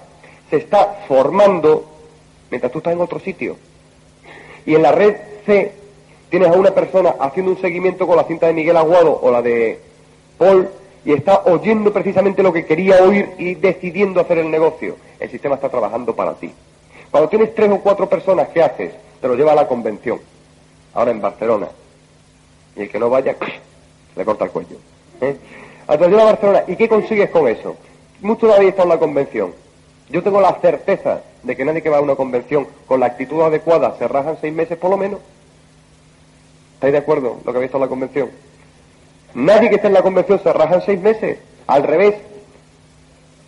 se 0.49 0.57
está 0.57 1.03
formando 1.07 1.85
mientras 2.49 2.71
tú 2.71 2.79
estás 2.79 2.93
en 2.93 3.01
otro 3.01 3.19
sitio. 3.19 3.57
Y 4.65 4.75
en 4.75 4.81
la 4.81 4.91
red 4.91 5.15
C 5.45 5.71
tienes 6.29 6.49
a 6.49 6.53
una 6.53 6.71
persona 6.71 7.15
haciendo 7.19 7.51
un 7.51 7.61
seguimiento 7.61 8.05
con 8.07 8.17
la 8.17 8.23
cinta 8.23 8.47
de 8.47 8.53
Miguel 8.53 8.77
Aguado 8.77 9.19
o 9.21 9.31
la 9.31 9.41
de 9.41 9.79
Paul 10.37 10.69
y 11.05 11.13
está 11.13 11.43
oyendo 11.45 11.93
precisamente 11.93 12.43
lo 12.43 12.51
que 12.51 12.65
quería 12.65 13.01
oír 13.01 13.29
y 13.37 13.55
decidiendo 13.55 14.19
hacer 14.19 14.39
el 14.39 14.51
negocio. 14.51 14.97
El 15.19 15.29
sistema 15.29 15.55
está 15.55 15.69
trabajando 15.69 16.15
para 16.15 16.33
ti. 16.33 16.51
Cuando 17.11 17.29
tienes 17.29 17.55
tres 17.55 17.71
o 17.71 17.79
cuatro 17.79 18.09
personas, 18.09 18.49
¿qué 18.49 18.61
haces? 18.61 18.91
Te 19.21 19.27
lo 19.27 19.35
lleva 19.35 19.53
a 19.53 19.55
la 19.55 19.67
convención. 19.67 20.19
Ahora 20.93 21.11
en 21.11 21.21
Barcelona. 21.21 21.67
Y 22.75 22.81
el 22.81 22.89
que 22.89 22.99
no 22.99 23.09
vaya, 23.09 23.35
le 24.15 24.25
corta 24.25 24.45
el 24.45 24.51
cuello. 24.51 24.77
¿eh? 25.21 25.37
Te 25.87 25.97
lo 25.97 26.09
lleva 26.09 26.23
a 26.23 26.25
Barcelona. 26.25 26.63
¿Y 26.67 26.75
qué 26.75 26.89
consigues 26.89 27.29
con 27.29 27.47
eso? 27.47 27.77
Mucho 28.21 28.53
habéis 28.53 28.71
estado 28.71 28.89
en 28.89 28.95
la 28.95 28.99
convención. 28.99 29.53
Yo 30.09 30.23
tengo 30.23 30.39
la 30.39 30.53
certeza 30.55 31.21
de 31.43 31.55
que 31.55 31.65
nadie 31.65 31.81
que 31.81 31.89
va 31.89 31.97
a 31.97 32.01
una 32.01 32.15
convención 32.15 32.67
con 32.87 32.99
la 32.99 33.07
actitud 33.07 33.41
adecuada 33.41 33.95
se 33.97 34.07
rajan 34.07 34.37
seis 34.39 34.53
meses 34.53 34.77
por 34.77 34.89
lo 34.89 34.97
menos. 34.97 35.19
¿Estáis 36.75 36.93
de 36.93 36.99
acuerdo 36.99 37.37
lo 37.43 37.51
que 37.51 37.57
habéis 37.57 37.69
estado 37.69 37.83
en 37.83 37.87
la 37.87 37.89
convención? 37.89 38.29
Nadie 39.33 39.69
que 39.69 39.75
esté 39.75 39.87
en 39.87 39.93
la 39.93 40.01
convención 40.01 40.39
se 40.41 40.53
raja 40.53 40.75
en 40.75 40.81
seis 40.81 41.01
meses. 41.01 41.39
Al 41.67 41.83
revés. 41.83 42.15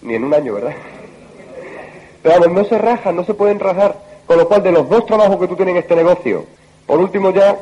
Ni 0.02 0.16
en 0.16 0.24
un 0.24 0.34
año, 0.34 0.54
¿verdad? 0.54 0.74
Pero 2.24 2.40
vamos, 2.40 2.52
no 2.52 2.66
se 2.66 2.78
rajan, 2.78 3.16
no 3.16 3.24
se 3.24 3.34
pueden 3.34 3.60
rajar. 3.60 3.96
Con 4.26 4.38
lo 4.38 4.48
cual, 4.48 4.62
de 4.64 4.72
los 4.72 4.90
dos 4.90 5.06
trabajos 5.06 5.40
que 5.40 5.48
tú 5.48 5.56
tienes 5.56 5.74
en 5.74 5.82
este 5.82 5.96
negocio, 5.96 6.46
por 6.86 7.00
último 7.00 7.32
ya, 7.32 7.58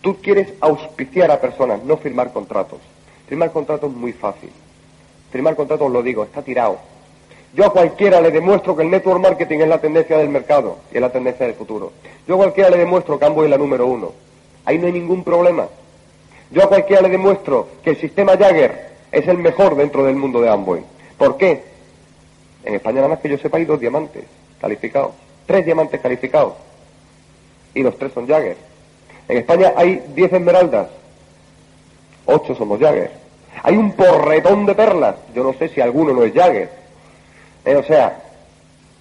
tú 0.00 0.16
quieres 0.20 0.52
auspiciar 0.60 1.30
a 1.30 1.40
personas, 1.40 1.82
no 1.84 1.96
firmar 1.96 2.32
contratos. 2.32 2.78
Firmar 3.26 3.52
contratos 3.52 3.90
es 3.90 3.96
muy 3.96 4.12
fácil. 4.12 4.50
Firmar 5.30 5.56
contratos, 5.56 5.90
lo 5.90 6.02
digo, 6.02 6.24
está 6.24 6.42
tirado. 6.42 6.78
Yo 7.54 7.66
a 7.66 7.72
cualquiera 7.72 8.20
le 8.20 8.30
demuestro 8.30 8.74
que 8.74 8.82
el 8.82 8.90
network 8.90 9.20
marketing 9.20 9.58
es 9.60 9.68
la 9.68 9.78
tendencia 9.78 10.16
del 10.16 10.30
mercado 10.30 10.78
y 10.90 10.96
es 10.96 11.00
la 11.02 11.12
tendencia 11.12 11.44
del 11.44 11.54
futuro. 11.54 11.92
Yo 12.26 12.34
a 12.34 12.38
cualquiera 12.38 12.70
le 12.70 12.78
demuestro 12.78 13.18
que 13.18 13.26
Amway 13.26 13.44
es 13.44 13.50
la 13.50 13.58
número 13.58 13.86
uno. 13.86 14.12
Ahí 14.64 14.78
no 14.78 14.86
hay 14.86 14.92
ningún 14.92 15.22
problema. 15.22 15.66
Yo 16.50 16.64
a 16.64 16.68
cualquiera 16.68 17.02
le 17.02 17.10
demuestro 17.10 17.68
que 17.84 17.90
el 17.90 17.96
sistema 17.98 18.38
Jagger 18.38 18.92
es 19.10 19.28
el 19.28 19.36
mejor 19.36 19.76
dentro 19.76 20.04
del 20.04 20.16
mundo 20.16 20.40
de 20.40 20.48
Amway. 20.48 20.82
¿Por 21.18 21.36
qué? 21.36 21.62
En 22.64 22.74
España 22.74 22.96
nada 22.96 23.08
más 23.08 23.18
que 23.20 23.28
yo 23.28 23.36
sepa 23.36 23.58
hay 23.58 23.64
dos 23.64 23.80
diamantes 23.80 24.24
calificados, 24.60 25.12
tres 25.46 25.66
diamantes 25.66 26.00
calificados 26.00 26.54
y 27.74 27.82
los 27.82 27.98
tres 27.98 28.12
son 28.12 28.26
Jagger. 28.26 28.56
En 29.28 29.38
España 29.38 29.74
hay 29.76 30.02
diez 30.14 30.32
esmeraldas, 30.32 30.88
ocho 32.24 32.54
somos 32.54 32.80
Jagger. 32.80 33.10
Hay 33.62 33.76
un 33.76 33.92
porretón 33.92 34.64
de 34.64 34.74
perlas, 34.74 35.16
yo 35.34 35.44
no 35.44 35.52
sé 35.52 35.68
si 35.68 35.80
alguno 35.80 36.14
no 36.14 36.22
es 36.24 36.32
Jagger. 36.32 36.81
Eh, 37.64 37.76
o 37.76 37.82
sea, 37.84 38.22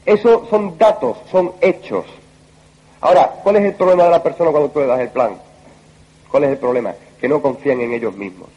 eso 0.06 0.47
son 0.50 0.78
datos, 0.78 1.17
son 1.32 1.54
hechos. 1.62 2.06
Ahora, 3.00 3.28
¿cuál 3.43 3.58
es 3.58 3.63
el 3.63 3.74
problema 3.74 4.04
de 4.04 4.12
la 4.12 4.24
persona 4.24 4.52
cuando 4.52 4.69
tú 4.69 4.80
le 4.80 4.88
das 4.88 5.00
el 5.00 5.10
plan? 5.10 5.36
¿Cuál 6.30 6.43
es 6.43 6.52
el 6.52 6.58
problema? 6.58 6.93
que 7.21 7.30
no 7.30 7.41
confían 7.41 7.80
en 7.82 7.93
ellos 7.93 8.15
mismos. 8.17 8.50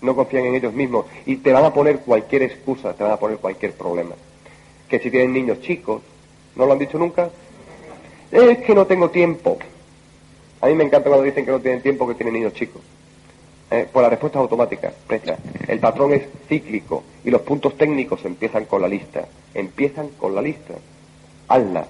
No 0.00 0.14
confían 0.14 0.44
en 0.44 0.54
ellos 0.54 0.72
mismos 0.72 1.06
y 1.26 1.36
te 1.36 1.52
van 1.52 1.64
a 1.64 1.74
poner 1.74 1.98
cualquier 1.98 2.44
excusa, 2.44 2.94
te 2.94 3.02
van 3.02 3.12
a 3.12 3.16
poner 3.16 3.38
cualquier 3.38 3.72
problema. 3.72 4.14
Que 4.88 5.00
si 5.00 5.10
tienen 5.10 5.32
niños 5.32 5.60
chicos, 5.60 6.00
¿no 6.54 6.66
lo 6.66 6.72
han 6.72 6.78
dicho 6.78 6.98
nunca? 6.98 7.30
Es 8.30 8.58
que 8.58 8.74
no 8.76 8.86
tengo 8.86 9.10
tiempo. 9.10 9.58
A 10.60 10.68
mí 10.68 10.74
me 10.74 10.84
encanta 10.84 11.08
cuando 11.08 11.24
dicen 11.24 11.44
que 11.44 11.50
no 11.50 11.58
tienen 11.58 11.82
tiempo, 11.82 12.06
que 12.06 12.14
tienen 12.14 12.34
niños 12.34 12.52
chicos. 12.52 12.80
Eh, 13.70 13.86
por 13.92 14.02
la 14.02 14.08
respuesta 14.08 14.38
automática, 14.38 14.92
El 15.66 15.78
patrón 15.78 16.14
es 16.14 16.22
cíclico 16.48 17.04
y 17.24 17.30
los 17.30 17.42
puntos 17.42 17.76
técnicos 17.76 18.24
empiezan 18.24 18.64
con 18.64 18.80
la 18.80 18.88
lista. 18.88 19.26
Empiezan 19.54 20.08
con 20.18 20.34
la 20.34 20.42
lista. 20.42 20.74
Hazla. 21.48 21.86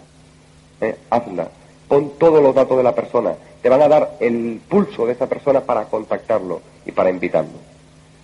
Eh, 0.80 0.96
hazla. 1.10 1.48
Pon 1.86 2.12
todos 2.18 2.42
los 2.42 2.54
datos 2.54 2.76
de 2.76 2.82
la 2.82 2.94
persona 2.94 3.34
te 3.62 3.68
van 3.68 3.82
a 3.82 3.88
dar 3.88 4.16
el 4.20 4.60
pulso 4.68 5.06
de 5.06 5.12
esa 5.12 5.26
persona 5.26 5.60
para 5.60 5.84
contactarlo 5.84 6.60
y 6.86 6.92
para 6.92 7.10
invitarlo. 7.10 7.58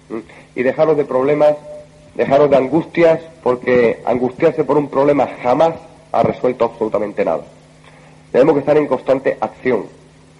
¿Mm? 0.08 0.18
Y 0.58 0.62
dejaros 0.62 0.96
de 0.96 1.04
problemas, 1.04 1.56
dejaros 2.14 2.50
de 2.50 2.56
angustias, 2.56 3.20
porque 3.42 4.00
angustiarse 4.04 4.64
por 4.64 4.78
un 4.78 4.88
problema 4.88 5.28
jamás 5.42 5.74
ha 6.12 6.22
resuelto 6.22 6.64
absolutamente 6.66 7.24
nada. 7.24 7.42
Tenemos 8.30 8.54
que 8.54 8.60
estar 8.60 8.76
en 8.76 8.86
constante 8.86 9.36
acción 9.40 9.86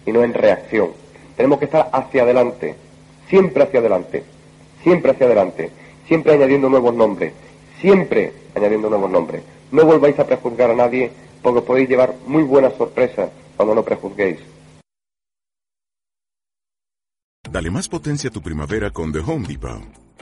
y 0.07 0.13
no 0.13 0.23
en 0.23 0.35
reacción. 0.35 0.91
Tenemos 1.37 1.59
que 1.59 1.65
estar 1.65 1.91
hacia 1.93 2.23
adelante, 2.23 2.75
siempre 3.29 3.63
hacia 3.63 3.81
adelante, 3.81 4.25
siempre 4.83 5.13
hacia 5.13 5.27
adelante, 5.27 5.71
siempre 6.07 6.35
añadiendo 6.35 6.69
nuevos 6.69 6.95
nombres, 6.95 7.33
siempre 7.81 8.33
añadiendo 8.55 8.91
nuevos 8.91 9.11
nombres. 9.11 9.43
No 9.73 9.85
volváis 9.85 10.19
a 10.19 10.27
prejuzgar 10.27 10.71
a 10.71 10.75
nadie 10.75 11.11
porque 11.43 11.63
podéis 11.63 11.89
llevar 11.89 12.15
muy 12.27 12.43
buenas 12.43 12.75
sorpresas 12.75 13.31
cuando 13.57 13.75
no 13.75 13.83
prejuzguéis. 13.83 14.39
Dale 17.51 17.71
más 17.71 17.89
potencia 17.89 18.31
a 18.31 18.33
tu 18.33 18.41
primavera 18.41 18.91
con 18.91 19.13
The 19.13 19.21
Home 19.21 19.47
Depot. 19.47 20.04